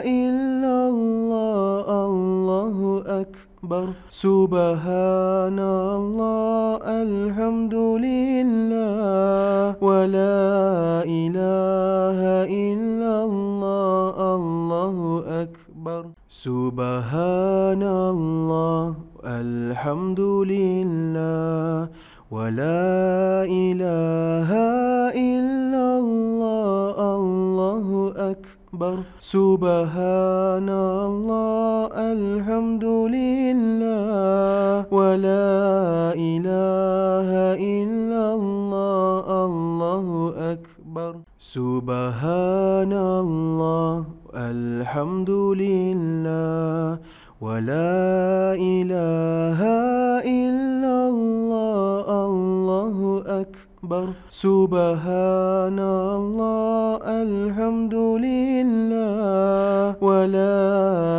إلا 0.03 0.75
الله 0.93 1.85
الله 2.07 2.77
أكبر. 3.21 3.42
سبحان 4.11 5.55
الله 5.55 6.83
الحمد 6.83 7.71
لله 7.71 9.79
ولا 9.79 11.07
إله 11.07 12.19
إلا 12.43 13.13
الله 13.23 14.15
الله 14.35 14.97
أكبر. 15.47 16.03
سبحان 16.27 17.83
الله 17.83 18.83
الحمد 19.23 20.19
لله 20.19 21.87
ولا 22.35 23.47
إله 23.47 24.49
إلا 25.15 25.85
الله 26.03 26.95
الله 27.15 27.87
أكبر. 28.11 28.42
سبحان 29.21 30.65
الله 30.65 31.93
الحمد 31.93 32.85
لله 33.13 34.89
ولا 34.89 36.17
إله 36.17 37.29
إلا 37.53 38.23
الله 38.33 39.45
الله 39.45 40.07
أكبر. 40.57 41.11
سبحان 41.37 42.93
الله 42.93 44.05
الحمد 44.33 45.29
لله 45.29 46.97
ولا 47.41 48.57
إله 48.57 49.59
إلا 50.25 50.95
الله 51.13 52.05
الله 52.25 52.97
أكبر. 53.93 54.13
سبحان 54.29 55.79
الله 55.79 56.97
الحمد 57.05 57.95
لله 58.25 59.95
ولا 60.01 60.61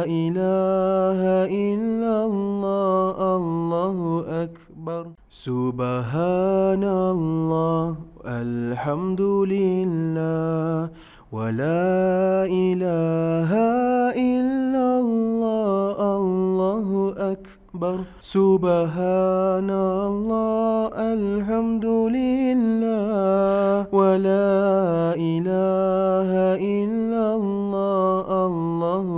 إله 0.06 1.20
إلا 1.46 2.14
الله 2.26 3.16
الله 3.36 3.98
أكبر. 4.44 5.04
سبحان 5.30 6.84
الله 6.84 7.86
الحمد 8.26 9.22
لله 9.54 10.90
ولا 11.32 12.46
إله 12.46 13.50
إلا 13.50 13.93
أكبر. 17.74 18.06
سبحان 18.22 19.70
الله 19.70 20.94
الحمد 20.94 21.86
لله 22.14 23.90
ولا 23.90 25.18
إله 25.18 26.30
إلا 26.54 27.24
الله 27.34 28.26
الله 28.46 29.08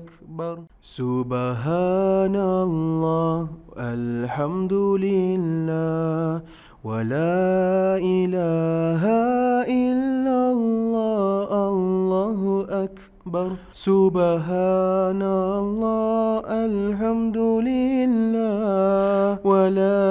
أكبر. 0.00 0.56
سبحان 0.80 2.36
الله 2.36 3.36
الحمد 3.76 4.72
لله 4.72 6.40
ولا 6.88 8.00
إله 8.00 9.02
إلا 9.68 10.38
الله. 10.56 10.95
أكبر. 13.36 13.56
سبحان 13.72 15.22
الله 15.22 16.40
الحمد 16.48 17.38
لله 17.68 19.38
ولا 19.44 20.04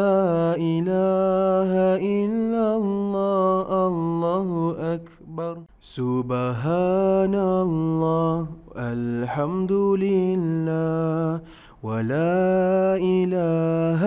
إله 0.55 1.71
إلا 1.97 2.65
الله 2.77 3.67
الله 3.87 4.49
أكبر. 4.95 5.55
سبحان 5.81 7.35
الله 7.35 8.37
الحمد 8.77 9.73
لله 10.05 11.41
ولا 11.83 12.97
إله 12.97 14.01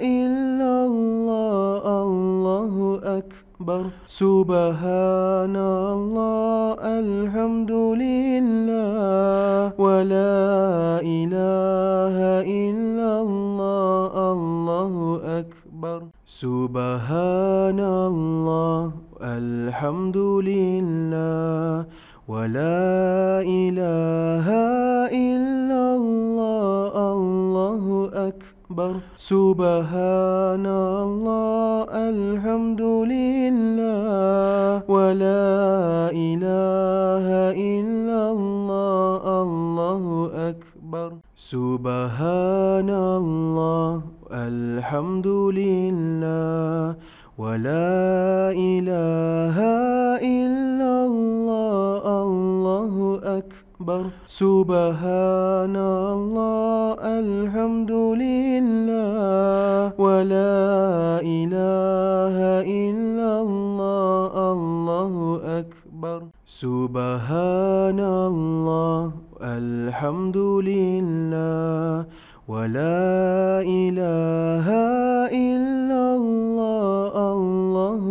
إلا 0.00 0.72
الله 0.88 1.69
أكبر. 3.70 3.90
سبحان 4.06 5.56
الله 5.56 6.74
الحمد 6.82 7.70
لله 7.70 9.72
ولا 9.78 11.00
إله 11.02 12.16
إلا 12.42 13.20
الله 13.22 14.32
الله 14.32 14.94
أكبر. 15.40 16.02
سبحان 16.26 17.80
الله 17.80 18.92
الحمد 19.22 20.16
لله 20.50 21.84
ولا 22.28 23.40
إله 23.42 24.46
إلا 25.10 25.82
الله 25.94 26.92
الله 27.14 27.84
أكبر. 28.14 28.39
سبحان 29.18 30.62
الله 30.62 31.90
الحمد 31.90 32.82
لله 33.14 34.86
ولا 34.86 36.14
إله 36.14 37.26
إلا 37.50 38.20
الله 38.30 39.22
الله 39.42 40.04
أكبر. 40.54 41.08
سبحان 41.34 42.90
الله 42.90 44.02
الحمد 44.30 45.26
لله 45.26 46.94
ولا 47.42 48.54
إله 48.54 49.56
إلا 50.22 50.92
الله 51.10 52.02
الله 52.22 52.94
أكبر. 53.38 53.69
سبحان 54.28 55.72
الله 55.72 57.00
الحمد 57.00 57.92
لله 58.20 59.96
ولا 59.96 61.24
إله 61.24 62.36
إلا 62.60 63.30
الله 63.40 64.52
الله 64.52 65.14
أكبر. 65.64 66.18
سبحان 66.44 68.00
الله 68.00 69.12
الحمد 69.40 70.36
لله 70.36 72.04
ولا 72.52 73.64
إله 73.64 74.66
إلا 75.32 76.02
الله 76.20 77.12
الله 77.32 78.04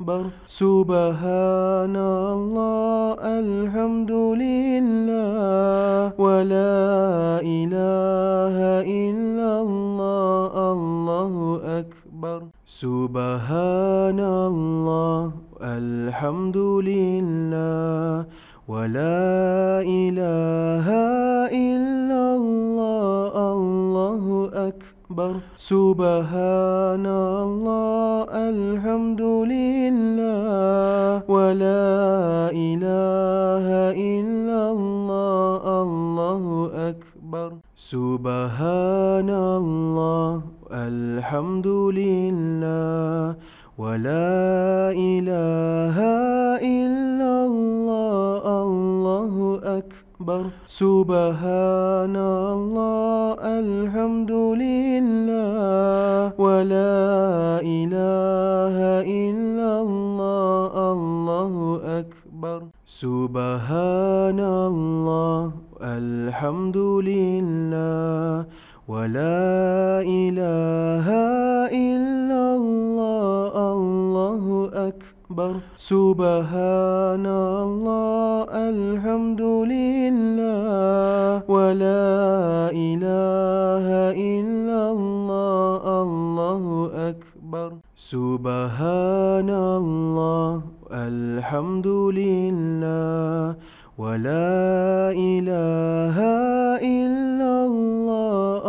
أكبر. 0.00 0.32
سبحان 0.48 1.96
الله 1.96 3.20
الحمد 3.20 4.12
لله 4.40 6.16
ولا 6.16 7.44
إله 7.44 8.56
إلا 8.80 9.50
الله 9.60 10.52
الله 10.72 11.32
أكبر. 11.84 12.40
سبحان 12.64 14.20
الله 14.20 15.20
الحمد 15.60 16.56
لله 16.56 18.24
ولا 18.72 19.84
إله 19.84 20.86
إلا 20.88 21.29
أكبر. 25.20 25.40
سبحان 25.56 27.06
الله 27.06 28.24
الحمد 28.32 29.22
لله 29.52 31.22
ولا 31.28 31.88
إله 32.52 33.66
إلا 33.92 34.60
الله 34.72 35.82
الله 35.82 36.44
أكبر. 36.90 37.50
سبحان 37.76 39.30
الله 39.30 40.32
الحمد 40.72 41.68
لله 42.00 43.36
ولا 43.78 44.92
إله 44.92 45.96
إلا 45.96 46.39
أكبر. 50.30 50.50
سبحان 50.66 52.16
الله 52.16 53.34
الحمد 53.42 54.32
لله 54.62 56.32
ولا 56.38 57.60
إله 57.62 58.76
إلا 59.02 59.70
الله 59.82 60.92
الله 60.92 61.54
أكبر. 62.00 62.60
سبحان 62.86 64.40
الله 64.40 65.42
الحمد 65.82 66.78
لله 67.10 68.46
ولا 68.88 70.02
إله 70.02 71.06
إلا 71.70 72.19
أكبر. 75.30 75.62
سبحان 75.78 77.26
الله 77.26 78.50
الحمد 78.50 79.42
لله 79.70 81.46
ولا 81.46 82.10
إله 82.74 83.86
إلا 84.10 84.80
الله 84.90 85.82
الله 86.02 86.64
أكبر. 87.14 87.70
سبحان 87.94 89.50
الله 89.50 90.50
الحمد 90.90 91.86
لله 91.86 93.54
ولا 93.98 95.14
إله 95.14 96.16
إلا 96.82 97.52
الله 97.70 98.59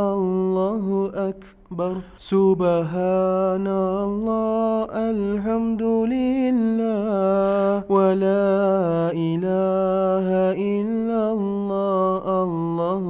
أكبر. 1.72 2.03
سبحان 2.19 3.67
الله 3.67 4.91
الحمد 4.91 5.84
لله 6.11 7.88
ولا 7.88 9.15
إله 9.15 10.28
إلا 10.51 11.22
الله 11.32 12.24
الله 12.43 13.05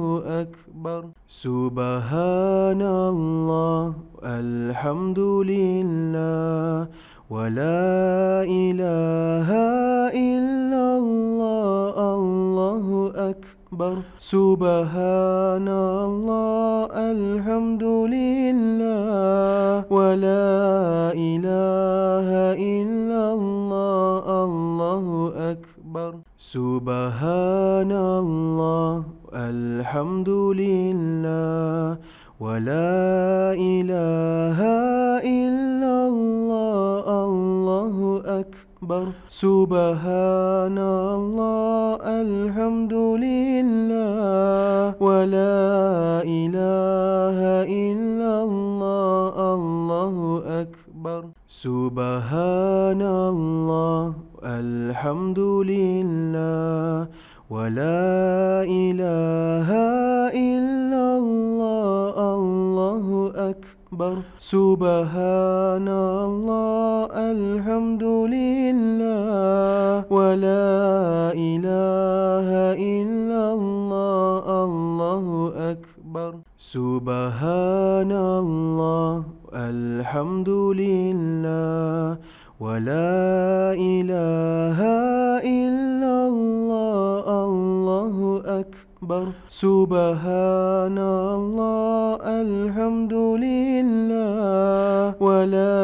أكبر. 0.46 1.02
سبحان 1.26 2.82
الله 2.82 3.82
الحمد 4.22 5.18
لله 5.18 6.86
ولا 7.30 8.46
إله 8.46 9.48
إلا 10.14 10.84
الله 11.02 11.94
الله 12.14 12.86
أكبر. 13.30 13.51
سبحان 14.20 15.64
الله 15.64 16.92
الحمد 16.92 17.84
لله 18.12 19.88
ولا 19.88 21.16
إله 21.16 22.28
إلا 22.52 23.22
الله 23.32 24.44
الله 24.44 25.06
أكبر. 25.56 26.12
سبحان 26.36 27.92
الله 27.92 28.92
الحمد 29.32 30.28
لله 30.28 31.96
ولا 32.40 33.56
إله 33.56 34.58
إلا 35.24 35.94
الله 36.12 37.01
أكبر. 38.82 39.14
سبحان 39.30 40.78
الله 40.78 42.02
الحمد 42.02 42.94
لله 43.22 44.98
ولا 44.98 46.26
إله 46.26 47.38
إلا 47.62 48.32
الله 48.42 49.34
الله 49.54 50.16
أكبر. 50.66 51.22
سبحان 51.46 53.02
الله 53.02 54.02
الحمد 54.42 55.38
لله 55.38 57.06
ولا 57.50 58.66
إله 58.66 59.68
إلا 60.34 60.81
أكبر. 64.02 64.22
سبحان 64.38 65.88
الله 65.88 67.06
الحمد 67.14 68.04
لله 68.34 70.04
ولا 70.10 70.66
إله 71.34 72.48
إلا 72.74 73.42
الله 73.54 74.44
الله 74.64 75.26
أكبر. 75.72 76.32
سبحان 76.58 78.12
الله 78.12 79.14
الحمد 79.54 80.50
لله 80.82 82.18
ولا 82.60 83.74
إله 83.74 84.78
إلا 85.42 86.14
الله. 86.32 86.81
أكبر. 89.02 89.34
سبحان 89.50 90.98
الله 90.98 92.22
الحمد 92.22 93.14
لله 93.42 95.18
ولا 95.18 95.82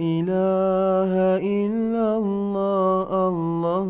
إله 0.00 1.12
إلا 1.36 2.06
الله 2.16 3.08
الله 3.28 3.88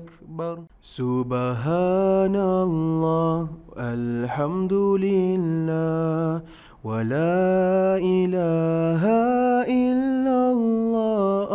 أكبر. 0.00 0.56
سبحان 0.80 2.36
الله 2.36 3.36
الحمد 3.76 4.72
لله 4.72 6.40
ولا 6.84 8.00
إله 8.00 9.02
إلا 9.68 10.38
الله 10.56 11.45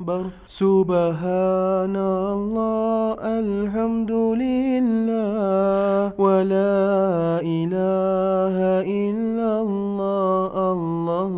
أكبر. 0.00 0.32
سبحان 0.48 1.96
الله 1.96 3.20
الحمد 3.20 4.12
لله 4.40 6.16
ولا 6.16 7.44
إله 7.44 8.56
إلا 8.80 9.50
الله 9.60 10.52
الله 10.72 11.34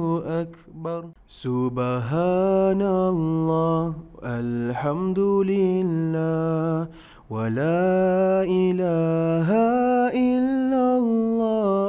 أكبر. 0.47 1.03
سبحان 1.27 2.83
الله 2.83 3.83
الحمد 4.23 5.19
لله 5.19 6.87
ولا 7.31 8.47
إله 8.47 9.49
إلا 10.15 10.85
الله 11.03 11.82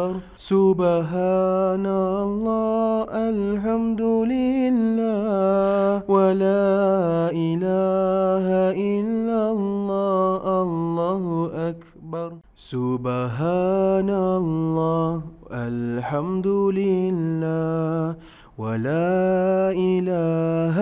أكبر. 0.00 0.20
سبحان 0.36 1.86
الله 1.86 3.04
الحمد 3.12 4.00
لله 4.00 6.02
ولا 6.08 7.30
إله 7.30 8.46
إلا 8.72 9.40
الله 9.52 11.24
أكبر. 11.70 12.30
سبحان 12.56 14.10
الله 14.10 15.22
الحمد 15.52 16.48
لله 16.80 18.14
ولا 18.58 19.72
إله 19.72 20.76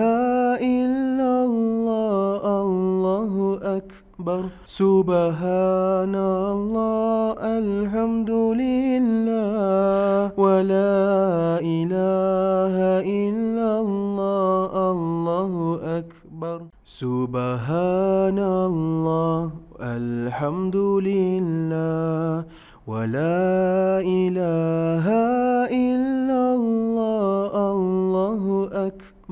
إلا 0.59 1.31
الله 1.49 2.41
الله 2.63 3.33
أكبر. 3.77 3.98
سبحان 4.67 6.11
الله 6.11 7.39
الحمد 7.39 8.27
لله 8.27 10.35
ولا 10.35 11.63
إله 11.63 12.75
إلا 12.99 13.69
الله 13.79 14.71
الله 14.91 15.53
أكبر. 16.03 16.57
سبحان 16.83 18.39
الله 18.39 19.39
الحمد 19.79 20.75
لله 20.75 22.43
ولا 22.91 24.03
إله 24.03 25.05
إلا 25.71 26.41
الله. 26.59 27.08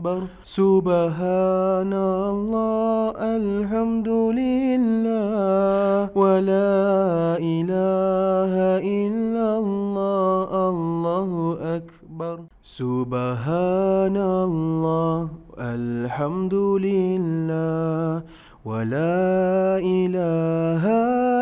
أكبر. 0.07 0.27
سبحان 0.43 1.93
الله 1.93 3.11
الحمد 3.19 4.09
لله 4.39 6.09
ولا 6.15 7.37
إله 7.39 8.53
إلا 8.79 9.47
الله 9.59 10.49
الله 10.69 11.31
أكبر. 11.77 12.37
سبحان 12.63 14.17
الله 14.17 15.19
الحمد 15.59 16.55
لله 16.87 18.23
ولا 18.65 19.79
إله 19.79 20.83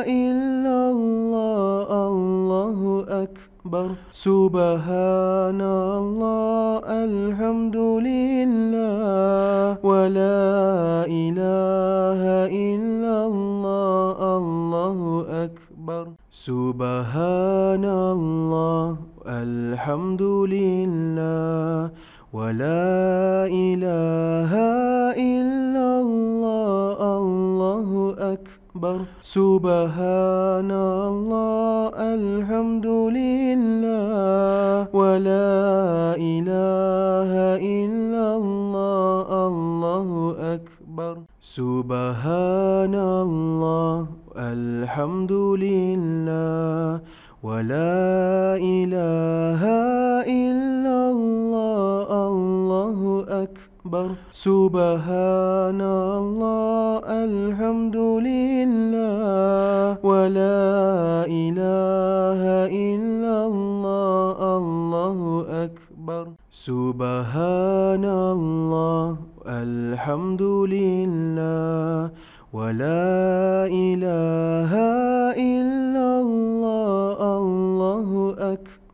إلا 0.05 0.54
أكبر. 3.65 3.97
سبحان 4.13 5.61
الله 5.61 6.85
الحمد 6.85 7.77
لله 8.05 9.81
ولا 9.81 11.09
إله 11.09 12.21
إلا 12.45 13.15
الله 13.25 14.17
الله 14.37 14.99
أكبر. 15.49 16.05
سبحان 16.29 17.85
الله 17.85 18.97
الحمد 19.25 20.21
لله 20.21 21.89
ولا 22.33 23.49
إله 23.49 24.51
إلا 25.17 25.87
الله 26.05 26.97
الله 27.17 27.89
أكبر. 28.13 28.44
سبحان 29.23 30.67
الله 30.67 31.95
الحمد 31.95 32.83
لله 32.83 34.91
ولا 34.91 36.19
إله 36.19 37.31
إلا 37.55 38.25
الله 38.35 39.27
الله 39.47 40.09
أكبر. 40.59 41.13
سبحان 41.39 42.95
الله 42.95 43.95
الحمد 44.35 45.31
لله 45.31 46.99
ولا 47.47 48.59
إله 48.59 49.61
إلا 50.27 50.97
الله 51.15 52.07
الله 52.27 52.99
أكبر. 53.43 53.64
سبحان 54.31 55.81
الله 55.81 57.01
الحمد 57.05 57.97
لله 58.29 59.97
ولا 60.03 61.25
إله 61.25 62.41
إلا 62.69 63.35
الله 63.45 64.37
الله 64.57 65.19
أكبر. 65.65 66.23
سبحان 66.51 68.05
الله 68.05 69.07
الحمد 69.47 70.43
لله 70.75 72.09
ولا 72.53 73.67
إله 73.67 74.71
إلا 75.35 76.07
الله 76.25 77.17
الله 77.41 78.09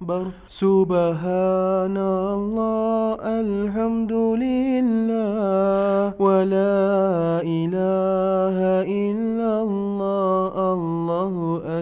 أكبر. 0.01 0.33
سبحان 0.49 1.97
الله 1.97 3.21
الحمد 3.21 4.13
لله 4.45 6.17
ولا 6.17 7.45
إله 7.45 8.57
إلا 8.81 9.51
الله 9.61 10.53
الله 10.73 11.35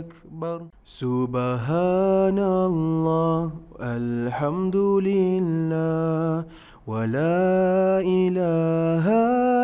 أكبر. 0.03 0.59
سبحان 0.83 2.39
الله 2.39 3.39
الحمد 3.79 4.75
لله 4.75 6.43
ولا 6.91 8.03
إله 8.03 9.05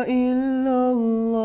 إلا 0.08 0.78
الله. 0.96 1.35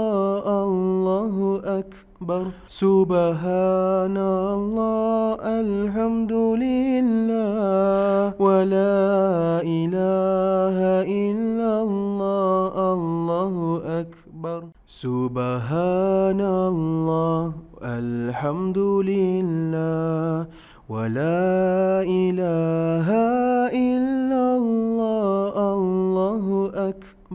أكبر. 2.22 2.53
سبحان 2.69 4.18
الله 4.18 5.41
الحمد 5.41 6.34
لله 6.61 8.38
ولا 8.38 9.65
إله 9.65 10.77
إلا 11.02 11.72
الله 11.81 12.73
الله 12.93 13.53
أكبر. 14.06 14.61
سبحان 14.85 16.41
الله 16.41 17.41
الحمد 17.81 18.77
لله 18.77 20.45
ولا 20.93 22.06
إله 22.06 23.07
إلا 23.10 23.40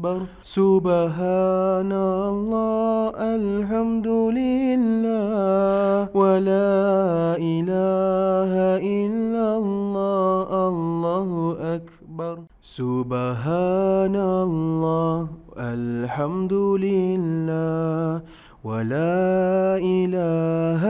أكبر. 0.07 0.27
سبحان 0.43 1.93
الله 1.93 3.11
الحمد 3.19 4.07
لله 4.07 6.09
ولا 6.15 7.37
إله 7.37 8.53
إلا 8.79 9.47
الله 9.59 10.69
الله 10.69 11.31
أكبر. 11.77 12.37
سبحان 12.63 14.17
الله 14.17 15.29
الحمد 15.59 16.55
لله 16.87 18.21
ولا 18.65 19.79
إله 19.79 20.83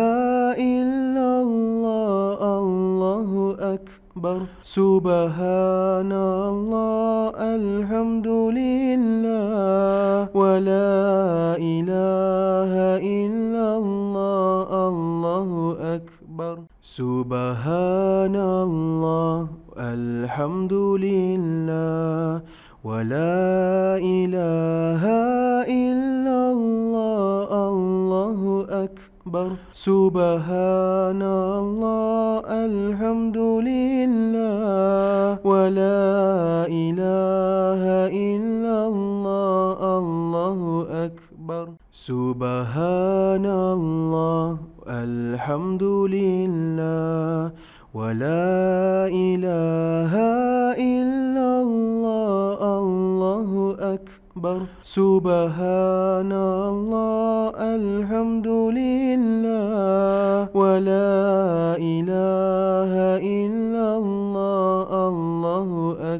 إلا 0.56 0.85
أكبر. 4.16 4.48
سبحان 4.64 6.12
الله 6.12 7.36
الحمد 7.36 8.28
لله 8.56 10.32
ولا 10.32 10.97
إله 11.60 12.72
إلا 12.97 13.66
الله 13.76 14.68
الله 14.88 15.51
أكبر. 16.01 16.56
سبحان 16.80 18.36
الله 18.36 19.36
الحمد 19.76 20.72
لله 20.72 22.40
ولا 22.84 24.01
إله 24.01 25.02
إلا 25.68 26.38
الله 26.56 27.45
أكبر. 29.27 29.59
سبحان 29.74 31.23
الله 31.23 32.47
الحمد 32.47 33.39
لله 33.66 35.43
ولا 35.43 36.70
إله 36.70 37.82
إلا 38.07 38.77
الله 38.86 39.78
الله 39.98 40.61
أكبر. 41.11 41.66
سبحان 41.90 43.47
الله 43.47 44.47
الحمد 44.86 45.82
لله 45.82 47.51
ولا 47.94 49.11
إله 49.11 50.12
إلا 50.78 51.48
الله 51.66 52.59
الله 52.78 53.51
أكبر. 53.94 54.15
سبحان 54.84 56.28
الله 56.28 57.56
الحمد 57.56 58.48
لله 58.76 60.52
ولا 60.52 61.80
إله 61.80 62.92
إلا 63.16 63.86
الله 63.96 65.08
الله 65.08 65.70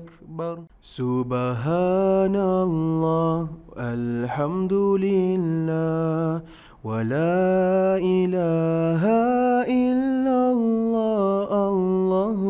أكبر. 0.01 0.55
سبحان 0.81 2.37
الله 2.37 3.49
الحمد 3.77 4.73
لله 4.73 6.41
ولا 6.85 8.01
إله 8.01 9.03
إلا 9.69 10.39
الله 10.57 11.49
الله 11.69 12.41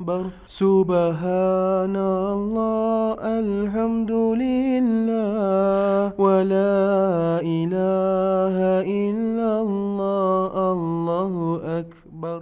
أكبر. 0.00 0.32
سبحان 0.48 1.96
الله 1.96 3.20
الحمد 3.20 4.12
لله 4.40 6.16
ولا 6.16 7.44
إله 7.44 8.56
إلا 8.80 9.50
الله 9.60 10.52
الله 10.72 11.34
أكبر. 11.84 12.40